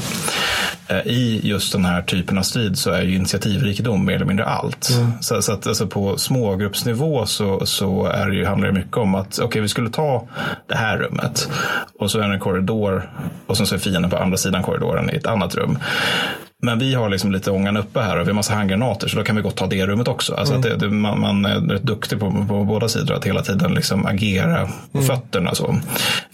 [0.89, 4.45] Eh, i just den här typen av strid så är ju initiativrikedom mer eller mindre
[4.45, 4.89] allt.
[4.89, 5.11] Mm.
[5.21, 9.15] Så, så, att alltså på smågruppsnivå så, så är det ju, handlar det mycket om
[9.15, 10.27] att okay, vi skulle ta
[10.67, 11.49] det här rummet
[11.99, 13.11] och så är det en korridor
[13.47, 15.79] och sen så är fienden på andra sidan korridoren i ett annat rum.
[16.63, 19.23] Men vi har liksom lite ångan uppe här och vi har massa handgranater så då
[19.23, 20.33] kan vi gott ta det rummet också.
[20.35, 20.73] Alltså Mm.
[20.73, 24.05] att det, man, man är rätt duktig på, på båda sidor att hela tiden liksom
[24.05, 25.07] agera på Mm.
[25.07, 25.55] fötterna.
[25.55, 25.75] Så.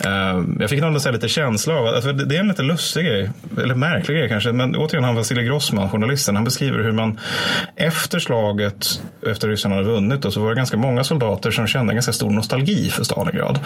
[0.05, 3.30] Eh, jag fick säga lite känsla av, alltså det, det är en lite lustig grej,
[3.63, 7.19] eller märklig grej kanske, men återigen han Vasilij Grossman, journalisten, han beskriver hur man
[7.76, 11.91] efter slaget, efter ryssarna hade vunnit, då, så var det ganska många soldater som kände
[11.91, 13.59] en ganska stor nostalgi för Stalingrad.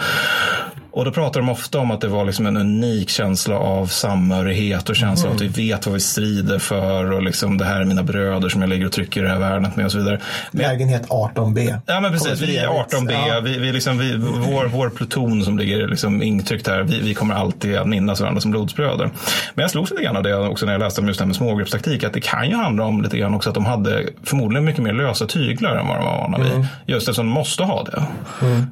[0.98, 4.88] Och då pratar de ofta om att det var liksom en unik känsla av samhörighet
[4.88, 7.84] och känsla av att vi vet vad vi strider för och liksom det här är
[7.84, 10.20] mina bröder som jag ligger och trycker i det här värnet med och så vidare.
[10.50, 11.78] Men, Lägenhet 18B.
[11.86, 12.94] ja men precis, vi är för evigt.
[12.94, 13.40] 18B, Ja.
[13.40, 17.34] vi, vi liksom, vi, vår, vår pluton som ligger liksom intryckt här, vi, vi kommer
[17.34, 19.10] alltid att minnas varandra som blodsbröder.
[19.54, 21.26] Men jag slogs lite grann av det också när jag läste om just det här
[21.26, 24.64] med smågruppstaktik, att det kan ju handla om lite grann också att de hade förmodligen
[24.64, 26.66] mycket mer lösa tyglar än vad de var vana vid.
[26.86, 28.02] Just eftersom de måste ha det.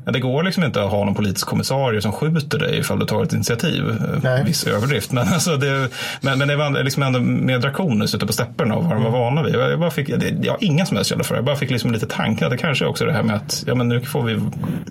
[0.05, 3.07] Ja, Det går liksom inte att ha någon politisk kommissarie som skjuter dig ifall du
[3.07, 3.85] tar ett initiativ.
[4.23, 4.45] Nej.
[4.45, 5.13] Viss överdrift.
[5.13, 5.89] Men, alltså det,
[6.21, 9.11] men, men det var liksom ändå mer drakoniskt ute på stepperna och vad de var
[9.11, 9.55] vana vid.
[9.55, 10.09] Jag, bara fick,
[10.43, 11.39] jag har inga som helst källor för det.
[11.39, 13.65] Jag bara fick liksom lite tanken att det kanske är också det här med att
[13.67, 14.41] ja, men nu får vi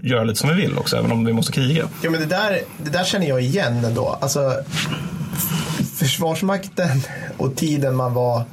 [0.01, 1.83] göra lite som vi vill också, även om vi måste kriga.
[2.01, 4.17] Ja, men det där, det där känner jag igen ändå.
[4.21, 4.53] Alltså,
[5.95, 7.01] Försvarsmakten
[7.37, 8.43] och tiden man var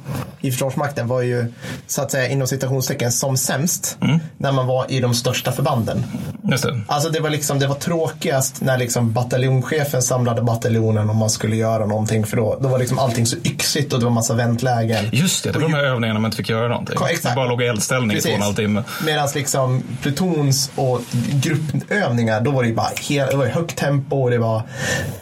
[0.41, 1.53] i Försvarsmakten var ju
[1.87, 3.97] så att säga inom citationstecken som sämst
[4.37, 6.03] när man var i de största förbanden.
[6.51, 6.81] Just det.
[6.87, 11.55] Alltså det var, liksom, det var tråkigast när liksom bataljonschefen samlade bataljonen om man skulle
[11.55, 15.05] göra någonting för då, då var liksom allting så yxigt och det var massa väntlägen.
[15.11, 16.97] Just det, det var de här övningarna man inte fick göra någonting.
[17.09, 17.23] Exakt.
[17.23, 18.83] Man bara låg i eldställning i två och en halv timme.
[19.05, 24.23] Medan liksom plutons och gruppövningar, då var det ju bara helt, det var högt tempo
[24.23, 24.61] och det var,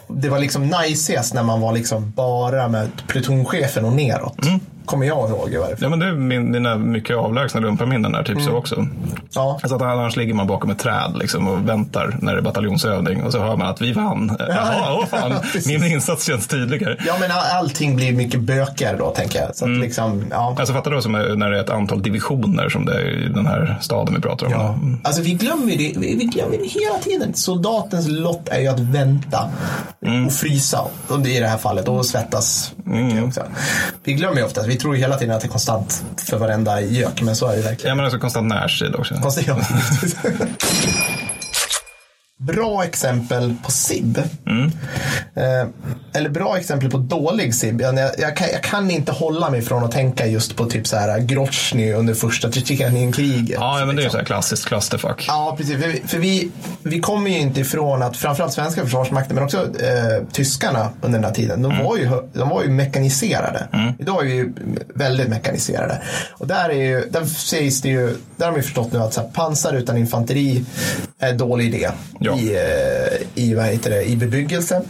[0.08, 4.46] det var liksom najsigast när man var liksom bara med plutonchefen och neråt.
[4.46, 4.60] Mm.
[4.84, 5.82] Kommer jag ihåg i varje fall.
[5.82, 8.44] Ja, men det är min, mina mycket avlägsna lumparminnen där, typ Mm.
[8.46, 8.86] så också.
[9.34, 9.58] Ja.
[9.62, 13.22] Alltså att annars ligger man bakom ett träd liksom, och väntar när det är bataljonsövning
[13.22, 14.36] och så hör man att vi vann.
[14.48, 15.32] Jaha, åh fan,
[15.66, 16.96] min insats känns tydligare.
[17.06, 19.56] Ja, men all- allting blir mycket bökigare då, tänker jag.
[19.56, 20.56] Så att liksom, ja.
[20.58, 23.28] Alltså fattar du som är, när det är ett antal divisioner som det är i
[23.28, 24.52] den här staden vi pratar om?
[24.52, 24.78] Ja.
[25.02, 27.34] Alltså vi glömmer det, vi vi glömmer det hela tiden.
[27.34, 29.50] Soldatens lott är ju att vänta
[30.26, 32.72] och frysa och det- i det här fallet och svettas.
[32.84, 33.42] Mycket Också.
[34.04, 36.80] Vi glömmer ju ofta, vi tror ju hela tiden att det är konstant för varenda
[36.80, 37.88] gök, men så är det verkligen.
[37.88, 39.14] Ja, men alltså konstant närstrid också.
[39.14, 39.46] Konstigt.
[39.46, 39.60] ja.
[42.46, 44.18] Bra exempel på SIB.
[45.36, 45.68] Eh,
[46.12, 47.80] eller bra exempel på dålig SIB.
[47.80, 50.96] Jag, jag, kan, jag kan inte hålla mig från att tänka just på typ så
[50.96, 53.58] här Grozny under första Tjetjenienkriget.
[53.60, 54.10] Ja, ja, men det är ju liksom.
[54.10, 55.24] så här klassiskt clusterfuck.
[55.28, 55.82] Ja, precis.
[55.82, 56.50] För, vi, för vi,
[56.82, 61.24] vi kommer ju inte ifrån att framförallt svenska försvarsmakten men också eh, tyskarna under den
[61.24, 63.66] här tiden, de, var, ju, de var ju mekaniserade.
[63.98, 64.52] Idag är vi ju
[64.94, 66.02] väldigt mekaniserade.
[66.32, 69.20] Och där, är ju, där sägs det ju, där har vi förstått nu att så
[69.20, 70.64] här, pansar utan infanteri
[71.18, 71.90] är en dålig idé
[72.20, 74.82] Ja i, eh, i, vad heter det, i bebyggelse.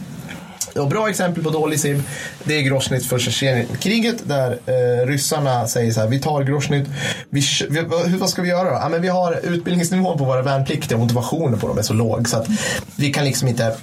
[0.75, 2.03] Och bra exempel på dålig SIV,
[2.43, 6.87] det är Grosnytt för Tjetjenienkriget där eh, ryssarna säger så här, vi tar Grosnytt,
[7.29, 8.75] vi, vi, hur, vad ska vi göra då?
[8.81, 12.29] Ja, men vi har utbildningsnivån på våra värnpliktiga och motivationen på dem är så låg
[12.29, 12.47] så att
[12.95, 13.75] vi kan liksom inte,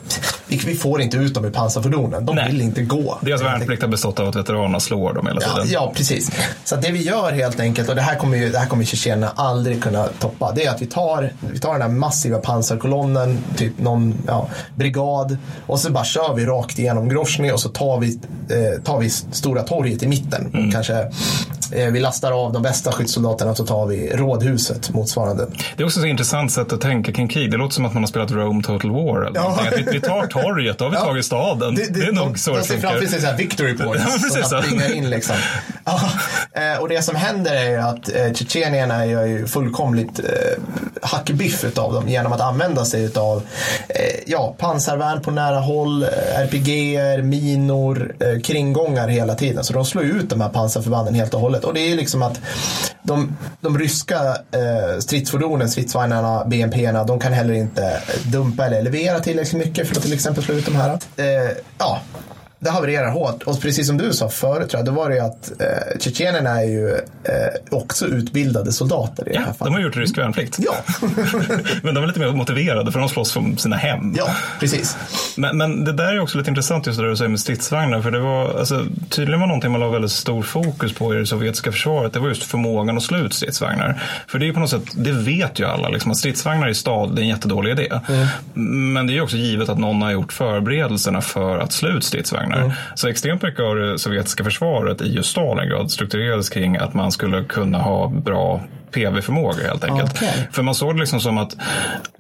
[0.47, 2.47] vi, vi får inte ut dem ur pansarfordonen, de Nej.
[2.53, 3.19] vill inte gå.
[3.21, 5.69] Deras värnplikt har bestått av att veteranerna slår dem hela Ja, tiden.
[5.71, 6.31] ja, precis.
[6.65, 8.85] Så att det vi gör helt enkelt, och det här kommer ju det här kommer
[8.85, 13.39] tjetjenerna aldrig kunna toppa, det är att vi tar, vi tar den här massiva pansarkolonnen,
[13.57, 18.01] typ någon ja, brigad, och så bara kör vi rakt igenom Grozny och så tar
[18.01, 18.19] vi,
[18.51, 20.51] eh, tar vi Stora torget i mitten.
[20.55, 20.71] Mm.
[20.71, 21.11] Kanske
[21.71, 25.47] vi lastar av de bästa skyddssoldaterna så tar vi rådhuset motsvarande.
[25.77, 27.51] Det är också ett intressant sätt att tänka kring krig.
[27.51, 29.21] Det låter som att man har spelat Rome Total War.
[29.27, 29.59] Eller Ja.
[29.77, 31.05] vi, vi tar torget, då har vi Ja.
[31.05, 31.75] tagit staden.
[31.75, 33.19] Det, är nog så de det ser framför funkar.
[33.19, 34.57] sig så victory points Ja, precis så.
[34.57, 35.37] att in liksom.
[35.85, 36.01] Ja,
[36.53, 40.63] eh, och det som händer är ju att eh, tjetjenierna gör ju fullkomligt eh,
[41.03, 43.43] hackbiff utav dem genom att använda sig utav
[43.89, 43.95] eh,
[44.27, 46.09] ja, pansarvärn på nära håll, eh,
[46.41, 49.65] RPG-er, minor, eh, kringgångar hela tiden.
[49.65, 51.60] Så de slår ut de här pansarförbanden helt och hållet.
[51.65, 52.41] Och det är ju liksom att
[53.03, 59.67] de, de ryska eh, stridsfordonen, stridsvagnarna, BMP-erna, de kan heller inte dumpa eller elevera tillräckligt
[59.67, 60.99] mycket för att till exempel slå ut de här.
[61.17, 62.01] Eh, ja,
[62.63, 63.43] det havererar hårt.
[63.43, 66.51] Och precis som du sa förut, tror jag, då var det ju att eh, tjetjenerna
[66.51, 66.91] är ju
[67.25, 67.33] eh,
[67.71, 69.75] också utbildade soldater i det Ja, här de fallet.
[69.75, 70.57] har gjort rysk värnplikt.
[70.59, 70.75] Ja.
[71.83, 74.15] Men de är lite mer motiverade för de slåss från sina hem.
[74.19, 74.29] ja,
[74.61, 74.97] precis.
[75.37, 78.01] Men, men det där är också lite intressant just det du säger med stridsvagnar.
[78.03, 81.27] För det var alltså, tydligen var någonting man la väldigt stor fokus på i det
[81.27, 82.13] sovjetiska försvaret.
[82.13, 84.03] Det var just förmågan att slå ut stridsvagnar.
[84.27, 86.75] För det är ju på något sätt, det vet ju alla, liksom, att stridsvagnar i
[86.75, 88.01] stad det är en jättedålig idé.
[88.55, 92.05] Men det är ju också givet att någon har gjort förberedelserna för att slå ut
[92.05, 92.50] stridsvagnar.
[92.95, 97.45] Så extremt mycket av det sovjetiska försvaret i just Stalingrad strukturerades kring att man skulle
[97.45, 98.61] kunna ha bra
[98.93, 100.13] PV-förmåga helt enkelt.
[100.13, 100.29] Okay.
[100.53, 101.57] För man såg det liksom som att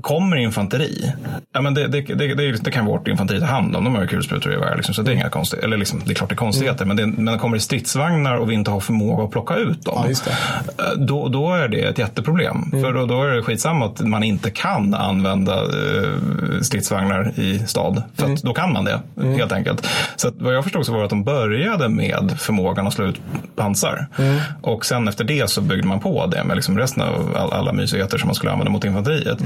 [0.00, 1.12] kommer infanteri,
[1.52, 3.84] ja, men det, det, det, det, kan vårt infanteri ta hand om.
[3.84, 5.66] De har ju kulsprutor i gevär, liksom, så det är inga konstigheter.
[5.66, 6.96] Eller liksom, det är klart det är konstigheter, mm.
[6.96, 10.14] men, det, men kommer det stridsvagnar och vi inte har förmåga att plocka ut dem,
[10.24, 12.70] ja, då, då är det ett jätteproblem.
[12.72, 12.84] Mm.
[12.84, 18.02] För då, då är det skitsamma att man inte kan använda eh, stridsvagnar i stad.
[18.14, 18.38] För mm.
[18.42, 19.38] då kan man det, mm.
[19.38, 19.86] helt enkelt.
[20.16, 23.20] Så vad jag förstod så var att de började med förmågan att slå ut
[23.56, 24.06] pansar.
[24.18, 24.40] Mm.
[24.62, 27.72] Och sen efter det så byggde man på det med liksom resten av all, alla
[27.72, 29.38] mysigheter som man skulle använda mot infanteriet.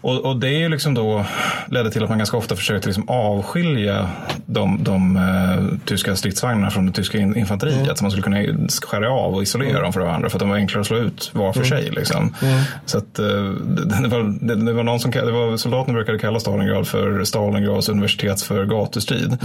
[0.00, 1.24] Och, och, det är ju liksom då
[1.68, 4.08] ledde till att man ganska ofta försökte liksom avskilja
[4.46, 7.82] de, de uh, tyska stridsvagnarna från det tyska infanteriet.
[7.82, 7.96] Mm.
[7.96, 9.82] Så man skulle kunna skära av och isolera mm.
[9.82, 11.70] dem från varandra för att de var enklare att slå ut var för mm.
[11.70, 11.90] sig.
[11.90, 12.34] Liksom.
[12.42, 12.60] Mm.
[12.86, 16.18] Så att, uh, det, det, var, det, det, var någon som det var soldaterna brukade
[16.18, 19.38] kalla Stalingrad för Stalingrads universitets för gatustrid.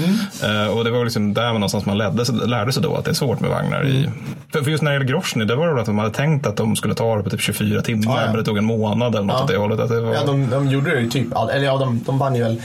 [0.44, 3.16] Uh, och det var liksom där någonstans man ledde, lärde sig då att det är
[3.16, 3.88] svårt med vagnar.
[3.88, 4.10] I,
[4.52, 6.58] för, för just när det gäller Grosny, det var det att de hade tänkt att
[6.58, 8.28] de skulle ta det på typ 24 timmar, ja, ja.
[8.28, 9.44] men det tog en månad eller något ja.
[9.44, 9.80] åt det hållet.
[9.80, 10.14] Att det var...
[10.14, 12.62] Ja, de, de gjorde det ju typ, eller ja, de, de vann ju väl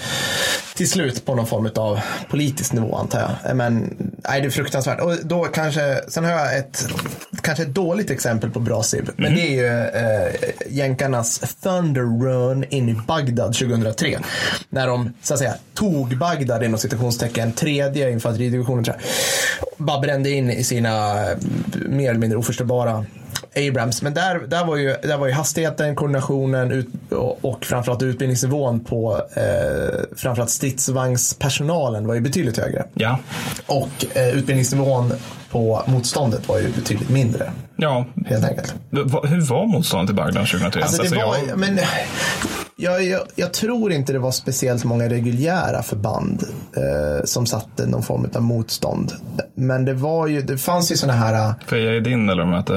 [0.75, 2.01] till slut på någon form av
[2.31, 3.57] politisk nivå antar jag.
[3.57, 3.97] Men
[4.29, 5.01] nej, det är fruktansvärt.
[5.01, 6.89] Och då kanske, sen har jag ett,
[7.41, 9.11] kanske ett dåligt exempel på bra SIB.
[9.17, 9.39] Men mm.
[9.39, 14.19] det är ju eh, jänkarnas Thunder Run in i Bagdad 2003.
[14.69, 19.07] När de så att säga tog Bagdad inom citationstecken, tredje infanteridivisionen tror jag.
[19.87, 21.37] Bara brände in i sina eh,
[21.89, 23.07] mer eller mindre oförstörbara
[23.57, 24.03] Abrams.
[24.03, 26.89] Men där, där, var ju, där var ju hastigheten, koordinationen ut,
[27.41, 32.85] och, framförallt utbildningsnivån på eh, framförallt stridsvagnspersonalen var ju betydligt högre.
[32.95, 33.19] Ja.
[33.67, 35.13] Och eh, utbildningsnivån
[35.51, 37.53] på motståndet var ju betydligt mindre.
[37.77, 38.07] Ja.
[38.27, 38.75] Helt enkelt.
[39.25, 40.83] Hur var motståndet i Bagdad 2003?
[40.83, 41.59] Alltså, det alltså, var, jag...
[41.59, 41.79] men,
[42.77, 46.43] jag, jag, jag, tror inte det var speciellt många reguljära förband
[46.77, 49.13] eh, som satte någon form av motstånd.
[49.55, 51.35] Men det var ju, det fanns ju sådana här...
[51.35, 52.73] Eh, Feja din eller de hette?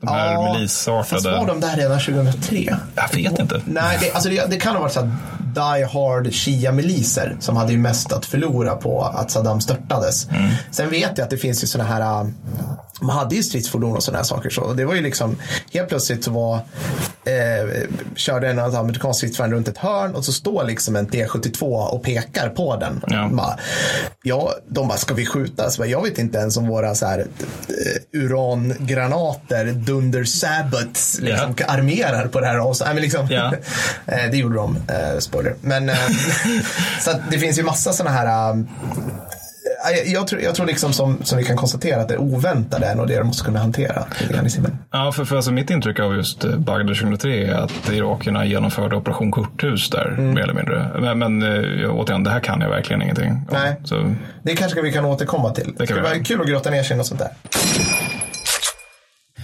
[0.00, 1.04] De här ja, milisartade.
[1.04, 2.76] Fast var de där redan 2003?
[2.94, 3.62] Jag vet inte.
[3.64, 5.10] Nej, det, alltså det, det kan ha varit så
[5.54, 10.28] die hard shia-miliser som hade ju mest att förlora på att Saddam störtades.
[10.28, 10.50] Mm.
[10.70, 12.32] Sen vet jag att det finns ju sådana här
[13.00, 14.50] man hade ju stridsfordon och sådana saker.
[14.50, 15.36] Så det var ju liksom,
[15.72, 16.54] helt plötsligt så var,
[17.24, 22.02] eh, körde en amerikansk stridsvagn runt ett hörn och så står liksom en T72 och
[22.02, 23.04] pekar på den.
[23.06, 23.28] Ja.
[23.32, 23.58] Bara,
[24.22, 25.70] ja, de bara, ska vi skjuta?
[25.70, 31.74] Så jag vet inte ens om våra så här, uh, urangranater, Dunder Sabbats, liksom, yeah.
[31.74, 32.60] armerar på det här.
[32.60, 33.52] Och så, äh, men liksom, yeah.
[34.30, 35.54] det gjorde de, uh, spoiler.
[35.60, 35.96] Men, uh,
[37.00, 38.64] så det finns ju massa sådana här
[40.04, 43.08] jag, tror, jag tror liksom som, som vi kan konstatera att det oväntade är nog
[43.08, 44.04] det de måste kunna hantera.
[44.90, 48.96] Ja, för, för alltså mitt intryck av just eh, Bagdad 2003 är att irakierna genomförde
[48.96, 50.34] operation korthus där, mm.
[50.34, 50.90] mer eller mindre.
[51.00, 53.46] Men, men eh, återigen, det här kan jag verkligen ingenting om.
[53.50, 54.14] Nej, så.
[54.42, 55.74] det kanske vi kan återkomma till.
[55.76, 57.30] Det, det vara kul att grotta ner sig i något sånt där.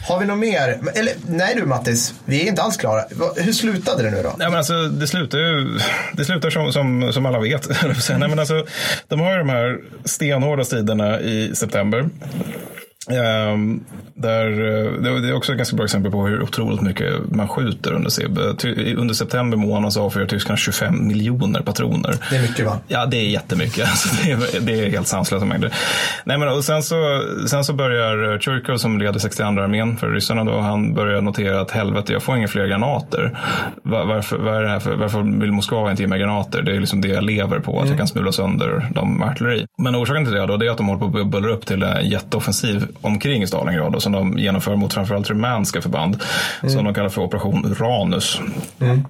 [0.09, 0.79] Har vi något mer?
[0.95, 3.05] Eller, nej du Mattis, vi är inte alls klara.
[3.37, 4.35] Hur slutade det nu då?
[4.39, 5.79] Nej, men alltså, det slutar ju
[6.13, 7.69] det slutar som, som, som alla vet.
[8.11, 8.67] nej, men alltså,
[9.09, 12.09] de har ju de här stenhårda striderna i september.
[13.11, 13.85] Um,
[14.15, 17.93] där, eh, det är också ett ganska bra exempel på hur otroligt mycket man skjuter
[17.93, 18.39] under SIB.
[18.99, 22.15] Under september månad så avfyrar tyskarna 25 miljoner patroner.
[22.31, 22.79] Det är mycket va?
[22.89, 23.87] Ja, det är jättemycket.
[23.97, 25.73] Alltså, det, är, det är helt sanslösa mängder.
[26.25, 30.45] Nej, men, och sen, så, sen så börjar Churchill som leder 62 armén för ryssarna
[30.45, 33.39] då, han börjar notera att helvete, jag får inga fler granater.
[33.83, 36.63] Var, varför, var det här för, varför vill Moskva inte ge mig granater?
[36.63, 37.89] Det är liksom det jag lever på, att mm.
[37.89, 39.67] jag kan smula sönder dem med artilleri.
[39.79, 41.83] Men orsaken till det då, det är att de håller på att bubbla upp till
[41.83, 46.23] en jätteoffensiv omkring Stalingrad och som de genomför mot framförallt rumänska förband
[46.63, 46.75] mm.
[46.75, 48.41] som de kallar för Operation Uranus.
[48.81, 49.05] Mm.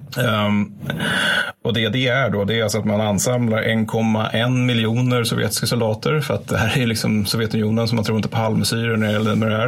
[0.45, 0.73] Um,
[1.63, 6.19] och det det är då, det är alltså att man ansamlar 1,1 miljoner sovjetiska soldater
[6.19, 9.13] för att det här är liksom Sovjetunionen som man tror inte på halvmesyrer när det
[9.13, 9.67] gäller med det här.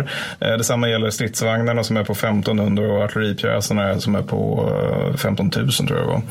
[0.52, 4.70] Uh, detsamma gäller stridsvagnarna som är på 1500 och artilleripjäserna som är på
[5.10, 6.22] uh, 15 000 tror jag det var.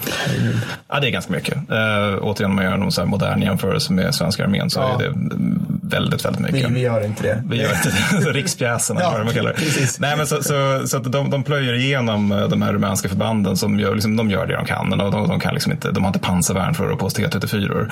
[0.40, 0.58] Mm.
[0.88, 1.56] Ja, det är ganska mycket.
[1.56, 4.94] Uh, återigen om man gör någon så här modern jämförelse med svenska armén så ja.
[4.94, 5.14] är det
[5.82, 6.70] väldigt, väldigt mycket.
[6.70, 7.42] Vi, vi gör inte det.
[7.50, 7.74] Vi gör
[8.32, 9.98] Rikspjäserna, ja, vad man kallar det.
[9.98, 13.56] Nej, men så, så, så att de, de plöjer igenom eh, de här rumänska förbanden
[13.56, 14.90] som gör, liksom, de gör det de kan.
[14.90, 17.90] De, de, de, kan liksom inte, de har inte pansarvärn för att på T34.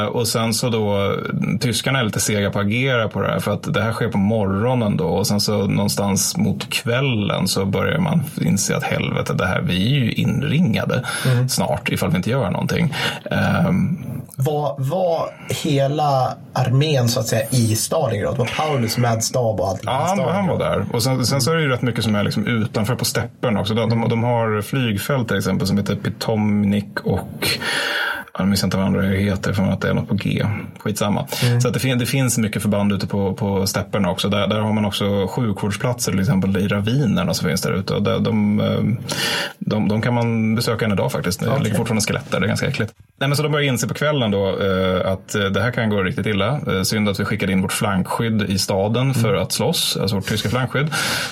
[0.00, 1.16] Uh, och sen så då,
[1.60, 4.08] tyskarna är lite sega på att agera på det här för att det här sker
[4.08, 9.34] på morgonen då och sen så någonstans mot kvällen så börjar man inse att helvete,
[9.34, 11.48] det här, vi är ju inringade mm.
[11.48, 12.94] snart ifall vi inte gör någonting.
[13.32, 13.70] Uh,
[14.36, 18.36] var, var hela armén så att säga i Stalingrad?
[18.36, 19.80] Var Paulus med stab och allt?
[19.84, 20.86] Ja, han, han, var där.
[20.92, 23.56] Och sen, sen, så är det ju rätt mycket som är liksom utanför på steppen
[23.56, 23.74] också.
[23.74, 27.58] De, de, de har flygfält till exempel som heter Pitomnik och
[28.38, 30.46] jag minns inte vad andra heter, för att det är något på G.
[30.78, 31.26] Skitsamma.
[31.42, 31.60] Mm.
[31.60, 34.28] Så att det, fin det, finns mycket förband ute på, på stepperna också.
[34.28, 37.94] Där, där har man också sjukvårdsplatser till exempel i ravinerna som finns där ute.
[37.94, 39.08] Och där, de, eh,
[39.58, 41.40] de, de, kan man besöka än idag faktiskt.
[41.40, 41.62] Det okay.
[41.62, 42.94] ligger fortfarande skelett där, det är ganska äckligt.
[43.20, 46.02] Nej, men så de börjar inse på kvällen då eh, att det här kan gå
[46.02, 46.60] riktigt illa.
[46.84, 49.14] Synd att vi skickade in vårt flankskydd i staden mm.
[49.14, 50.90] för att slåss, alltså vårt tyska flankskydd.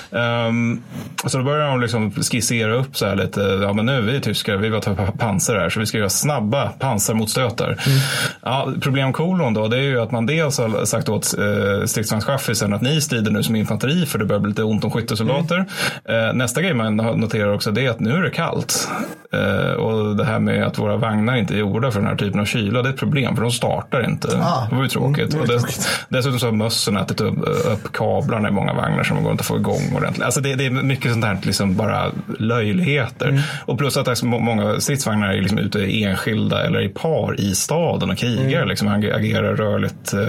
[0.09, 0.83] Um,
[1.25, 4.21] så då börjar de liksom skissera upp så här lite, ja men nu är vi
[4.21, 7.67] tyskar, vi vill ta pansar här, så vi ska göra snabba pansarmotstötar.
[7.67, 7.99] Mm.
[8.41, 12.81] Ja, problemkolon då, det är ju att man dels har sagt åt eh, stridsvagnschaffisen att
[12.81, 15.65] ni strider nu som infanteri för det börjar bli lite ont om skyttesoldater.
[16.05, 16.29] Mm.
[16.29, 18.89] Eh, nästa grej man noterar också det är att nu är det kallt.
[19.33, 22.39] Eh, och det här med att våra vagnar inte är gjorda för den här typen
[22.39, 24.27] av kyla, det är ett problem för de startar inte.
[24.41, 24.67] Ah.
[24.69, 25.33] Det var ju tråkigt.
[25.33, 29.03] Mm, det och dess, dessutom så har mössen ätit upp, upp kablarna i många vagnar
[29.03, 30.25] som går inte att få igång ordentligt.
[30.25, 33.29] Alltså det, det är mycket sånt här liksom bara löjligheter.
[33.29, 33.41] Mm.
[33.65, 38.09] Och plus att alltså, många stridsvagnar är liksom ute enskilda eller i par i staden
[38.09, 38.57] och krigar.
[38.57, 38.69] Mm.
[38.69, 40.19] Liksom, agerar rörligt, eh,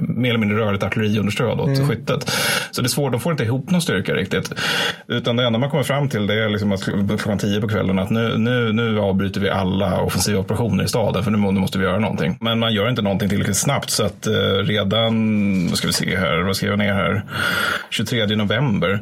[0.00, 1.88] mer eller mindre rörligt artilleriunderstöd åt mm.
[1.88, 2.30] skyttet.
[2.70, 4.52] Så det är svårt, de får inte ihop någon styrka riktigt.
[5.06, 7.98] Utan det enda man kommer fram till det är liksom att klockan tio på kvällen
[7.98, 11.84] att nu, nu, nu avbryter vi alla offensiva operationer i staden för nu måste vi
[11.84, 12.36] göra någonting.
[12.40, 14.32] Men man gör inte någonting tillräckligt snabbt så att eh,
[14.64, 17.24] redan, vad ska vi se här, vad skrev jag ner här,
[17.90, 19.00] 23 november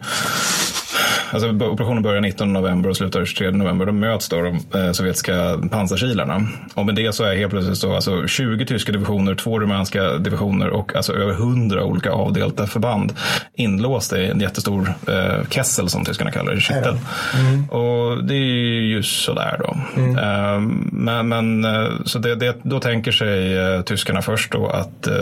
[1.30, 3.86] Alltså, operationen börjar 19 november och slutar 23 november.
[3.86, 6.46] Då möts då de eh, sovjetiska pansarkilarna.
[6.74, 10.68] Och med det så är helt plötsligt så, alltså 20 tyska divisioner, två rumänska divisioner
[10.68, 13.12] och alltså över 100 olika avdelta förband
[13.54, 16.96] inlåsta i en jättestor eh, kessel som tyskarna kallar det, kittel.
[17.38, 17.68] Mm.
[17.68, 19.76] Och det är ju sådär då.
[19.96, 20.18] Mm.
[20.18, 20.60] Eh,
[20.92, 25.14] men, men eh, så det, det, då tänker sig eh, tyskarna först då att eh,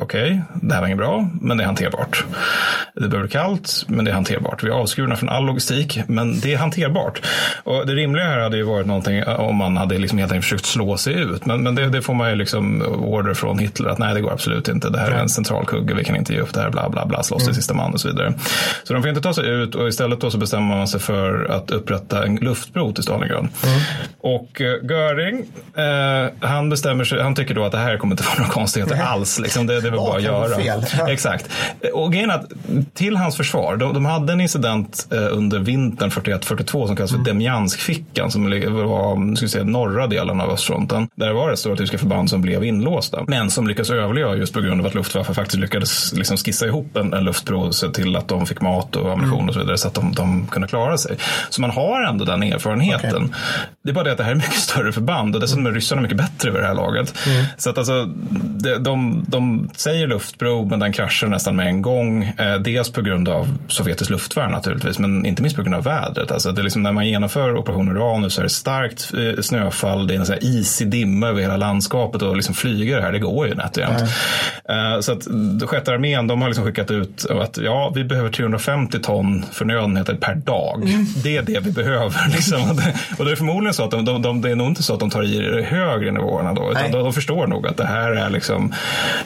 [0.00, 2.24] okay, det här var inget bra, men det är hanterbart.
[2.94, 4.64] Det bli kallt, men det är hanterbart.
[4.64, 7.22] Vi är avskurna från all logistik, men det är hanterbart.
[7.64, 10.44] Och det rimliga här hade ju varit någonting eh, om man hade liksom helt enkelt
[10.44, 11.46] försökt slå sig ut.
[11.46, 14.32] Men, men det, det, får man ju liksom order från Hitler att nej, det går
[14.32, 14.90] absolut inte.
[14.90, 17.06] Det här är en central kugge, vi kan inte ge upp det här, bla bla
[17.06, 17.54] bla, slåss till mm.
[17.54, 18.34] sista man och så vidare.
[18.84, 21.50] Så de får inte ta sig ut och istället då så bestämmer man sig för
[21.50, 23.38] att upprätta en luftbro till Stalingrad.
[23.38, 23.80] Mm.
[24.20, 28.24] Och uh, Göring, uh, han bestämmer sig, han tycker då att det här kommer inte
[28.24, 29.06] vara några konstigheter mm.
[29.06, 29.38] alls.
[29.38, 29.66] Liksom.
[29.66, 31.10] Det, det är väl bara att göra.
[31.12, 31.50] Exakt.
[31.92, 32.44] Och grejen att
[32.94, 37.18] till hans försvar, de, de hade en incident uh, under vintern 41-42 som kallas för
[37.18, 37.24] mm.
[37.24, 41.08] Demjanskfickan som var ska säga, norra delen av östfronten.
[41.14, 43.24] Där var det stora tyska förband som blev inlåsta.
[43.26, 46.96] Men som lyckades överleva just på grund av att Luftwaffe faktiskt lyckades liksom skissa ihop
[46.96, 49.48] en, en luftbro se till att de fick mat och ammunition mm.
[49.48, 51.16] och så vidare så att de, de kunde klara sig.
[51.50, 53.24] Så man har ändå den erfarenheten.
[53.24, 53.36] Okay.
[53.84, 56.02] Det är bara det att det här är mycket större förband och dessutom är ryssarna
[56.02, 57.14] mycket bättre vid det här laget.
[57.26, 57.44] Mm.
[57.56, 58.04] Så att alltså,
[58.40, 62.24] de, de, de säger luftbro men den kraschar nästan med en gång.
[62.38, 66.30] Eh, dels på grund av sovjetiskt luftvärn naturligtvis men inte minst på grund av vädret.
[66.30, 70.06] Alltså det är liksom när man genomför Operation Uranus så är det starkt eh, snöfall,
[70.06, 73.18] det är en här isig dimma över hela landskapet och liksom flyger det här, det
[73.18, 74.00] går ju nätt och jämnt.
[74.64, 75.02] Mm.
[75.02, 75.26] Så att
[75.70, 80.34] sjätte armén, de har liksom skickat ut att ja, vi behöver 350 ton förnödenheter per
[80.34, 80.82] dag.
[80.84, 81.06] Mm.
[81.24, 82.28] Det är det vi behöver.
[82.32, 82.80] Liksom.
[83.18, 85.00] Och det är förmodligen så att de, de, de, det är nog inte så att
[85.00, 88.30] de tar i högre nivåerna då, utan de, de, förstår nog att det här är
[88.30, 88.74] liksom,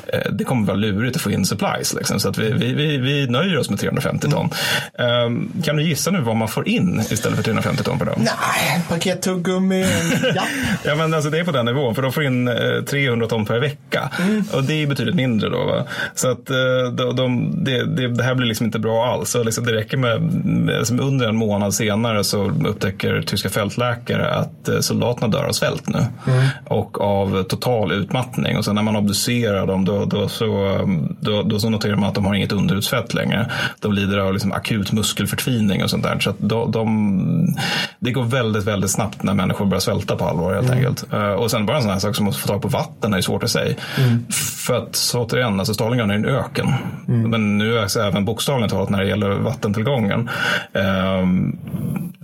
[0.07, 1.95] eh, det kommer vara lurigt att få in supplies.
[1.95, 2.21] Liksom.
[2.21, 4.51] Så att vi, vi, vi, vi nöjer oss med 350 ton.
[4.99, 5.25] Mm.
[5.25, 8.15] Um, kan du gissa nu vad man får in istället för 350 ton per dag?
[8.19, 9.87] Nej, paket tuggummi,
[10.35, 10.43] ja.
[10.85, 12.51] ja, men alltså det är på den nivån, för de får in
[12.87, 14.11] 300 eh, ton per vecka.
[14.19, 14.45] Mm.
[14.53, 15.65] Och det är betydligt mindre då.
[15.65, 15.85] Va?
[16.15, 19.31] Så att eh, de, de, det, det, här blir liksom inte bra alls.
[19.31, 24.69] Så liksom det räcker med, med under en månad senare så upptäcker tyska fältläkare att
[24.69, 25.99] eh, soldaterna dör av svält nu.
[26.27, 26.47] Mm.
[26.65, 28.57] Och av total utmattning.
[28.57, 30.81] Och sen när man obducerar dem då, då, så,
[31.21, 33.51] då, då så noterar man att de har inget underhudsfett längre.
[33.81, 36.19] De lider av liksom akut muskelförtvining och sånt där.
[36.19, 37.57] Så att de, de,
[37.99, 40.79] det går väldigt, väldigt snabbt när människor börjar svälta på allvar helt mm.
[40.79, 41.13] enkelt.
[41.15, 43.21] Uh, och sen bara en sån här sak som att få tag på vatten är
[43.21, 43.75] svårt att säga.
[43.99, 44.27] Mm.
[44.67, 46.73] För att så återigen, alltså Stalingrad är en öken.
[47.09, 47.31] Mm.
[47.31, 50.31] Men nu är alltså även bokstavligen talat när det gäller vattentillgången.
[50.73, 51.59] Um,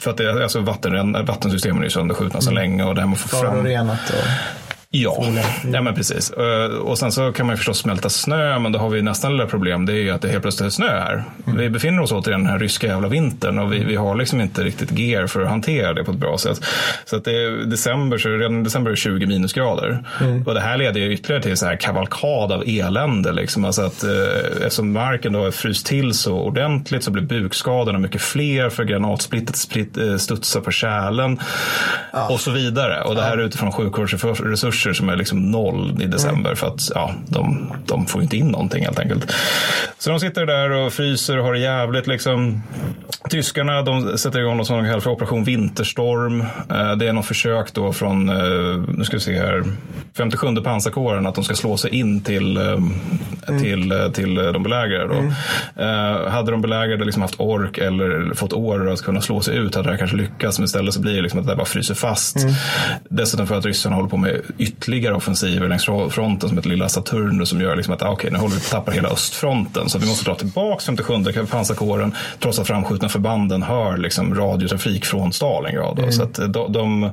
[0.01, 2.63] för att det, alltså vatten, vattensystemen är ju sönderskjutna så mm.
[2.63, 3.65] länge och det här med att få fram...
[3.65, 4.60] Renat och...
[4.93, 5.27] Ja,
[5.73, 6.31] ja men precis.
[6.31, 9.33] Eh, och sen så kan man ju förstås smälta snö, men då har vi nästan
[9.33, 9.87] lilla problem.
[9.87, 11.25] Det är ju att det helt plötsligt är snö här.
[11.47, 11.59] Mm.
[11.59, 14.41] Vi befinner oss återigen i den här ryska jävla vintern och vi, vi har liksom
[14.41, 16.65] inte riktigt gear för att hantera det på ett bra sätt.
[17.05, 20.05] Så att det är december, så redan i december är det 20 minusgrader.
[20.21, 20.47] Mm.
[20.47, 23.33] Och det här leder ju ytterligare till så här kavalkad av elände.
[23.33, 23.65] Liksom.
[23.65, 28.23] Alltså att, eh, eftersom marken då är fryst till så ordentligt så blir bukskadorna mycket
[28.23, 31.41] fler för granatsplittet split, eh, studsar på kärlen
[32.13, 32.29] ja.
[32.29, 33.03] och så vidare.
[33.03, 33.45] Och det här ja.
[33.45, 38.23] utifrån sjukvårdsresurser resurser som är liksom noll i december för att ja, de, de får
[38.23, 39.33] inte in någonting helt enkelt.
[39.99, 42.07] Så de sitter där och fryser och har det jävligt.
[42.07, 42.63] Liksom.
[43.31, 46.41] Tyskarna de sätter igång något som de kallar för Operation Vinterstorm.
[46.41, 49.65] Eh, det är något försök då från, eh, nu ska vi se här,
[50.17, 52.93] 57 pansarkåren att de ska slå sig in till, mm.
[53.63, 55.09] till, till de belägrade.
[55.09, 55.15] Då.
[55.15, 56.33] Mm.
[56.33, 59.91] Hade de belägrade liksom haft ork eller fått order att kunna slå sig ut hade
[59.91, 60.59] det kanske lyckats.
[60.59, 62.37] Men istället så blir det liksom att det bara fryser fast.
[62.37, 62.55] Mm.
[63.09, 64.41] Dessutom för att ryssarna håller på med
[64.71, 68.39] ytterligare offensiver längs fronten som ett lilla Saturnus som gör liksom att ah, okay, nu
[68.39, 69.89] håller vi på att tappa hela östfronten.
[69.89, 75.33] Så vi måste dra tillbaka 57 pansarkåren trots att framskjutna förbanden hör liksom radiotrafik från
[75.33, 75.99] Stalingrad.
[75.99, 76.13] Mm.
[76.13, 77.11] Så att de, de,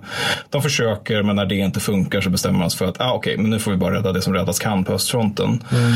[0.49, 3.37] de, försöker, men när det inte funkar så bestämmer man sig för att ah, okay,
[3.37, 5.63] men nu får vi bara rädda det som räddas kan på östfronten.
[5.71, 5.93] Mm.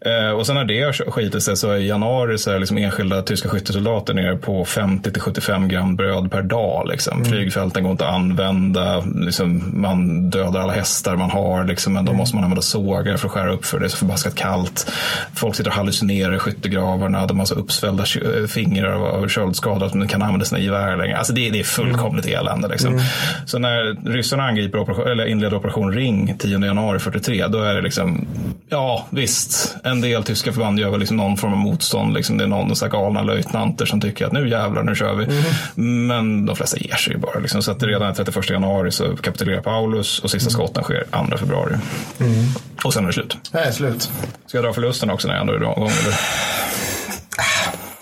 [0.00, 3.48] Eh, och sen när det skiter sig så i januari så är liksom enskilda tyska
[3.48, 6.88] skyttesoldater nere på 50 till 75 gram bröd per dag.
[6.88, 7.16] Liksom.
[7.16, 7.30] Mm.
[7.30, 9.00] Flygfälten går inte att använda.
[9.00, 12.18] Liksom, man dödar alla hästar man har, liksom, men då mm.
[12.18, 14.92] måste man använda sågar för att skära upp för det är så förbaskat kallt.
[15.34, 17.26] Folk sitter och hallucinerar i skyttegravarna.
[17.26, 18.04] De har så uppsvällda
[18.48, 21.18] fingrar av köldskada att de kan använda sina gevär längre.
[21.18, 22.38] Alltså det, det är fullkomligt mm.
[22.38, 22.68] elände.
[22.68, 22.92] Liksom.
[22.92, 23.04] Mm.
[23.46, 27.80] Så när ryssarna angriper operation, eller inleder operation Ring 10 januari 43, då är det
[27.80, 28.26] liksom,
[28.68, 32.14] ja visst, en del tyska förband gör väl liksom någon form av motstånd.
[32.14, 32.38] Liksom.
[32.38, 35.24] Det är någon så galna löjtnanter som tycker att nu jävlar, nu kör vi.
[35.24, 36.06] Mm.
[36.06, 37.38] Men de flesta ger sig ju bara.
[37.38, 37.62] Liksom.
[37.62, 41.76] Så att redan 31 januari så kapitulerar Paulus och sista skotten sker 2 februari.
[42.20, 42.44] Mm.
[42.84, 43.36] Och sen är det slut.
[43.52, 44.10] Det är slut.
[44.46, 45.82] Ska jag dra förlusten också när jag ändå är igång?
[45.82, 46.20] Eller?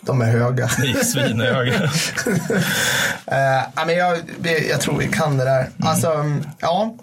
[0.01, 0.71] De är höga.
[0.79, 1.83] De är svinhöga.
[1.83, 1.91] uh,
[3.87, 4.19] men jag,
[4.71, 5.61] jag tror vi kan det där.
[5.61, 5.89] Mm.
[5.89, 6.25] Alltså,
[6.59, 6.95] ja.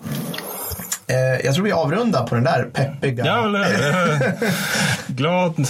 [1.11, 3.25] Eh, jag tror vi avrundar på den där peppiga...
[3.25, 4.33] Ja, eller
[5.07, 5.67] glad,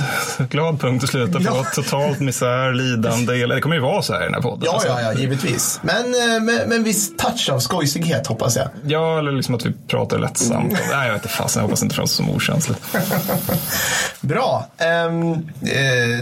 [0.49, 1.65] glad punkt att sluta på.
[1.75, 3.45] Totalt misär, lidande.
[3.45, 4.61] Det kommer ju vara så här i den här podden.
[4.65, 4.87] Ja, alltså.
[4.87, 5.79] ja, ja, givetvis.
[5.83, 8.67] Men eh, med, med en viss touch av skojsighet hoppas jag.
[8.85, 10.73] Ja, eller liksom att vi pratar lättsamt.
[10.73, 10.77] Mm.
[10.91, 11.59] Nej, jag vet inte fasen.
[11.59, 12.81] Jag hoppas inte framstår som okänsligt.
[14.21, 14.67] Bra.
[15.09, 15.49] Um,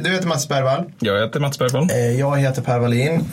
[0.03, 0.83] du heter Mats Bergvall.
[0.99, 1.87] Jag heter Mats Bergvall.
[2.17, 3.25] jag heter Per Wallin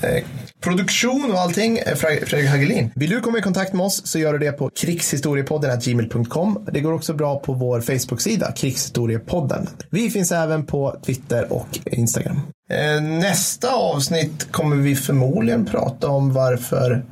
[0.67, 2.91] produktion och allting, Fredrik Hagelin.
[2.95, 6.67] Vill du komma i kontakt med oss så gör du det på krigshistoriepodden gmail.com.
[6.73, 9.69] Det går också bra på vår Facebook-sida, krigshistoriepodden.
[9.91, 12.41] Vi finns även på Twitter och Instagram.
[12.71, 17.05] Eh, nästa avsnitt kommer vi förmodligen prata om varför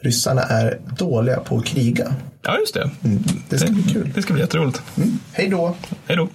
[0.00, 2.14] ryssarna är dåliga på att kriga.
[2.42, 2.90] Ja, just det.
[3.04, 4.10] Mm, det ska det, bli kul.
[4.14, 4.82] Det ska bli jätteroligt.
[4.96, 5.18] Mm.
[5.32, 5.74] Hej då.
[6.06, 6.28] Hej då.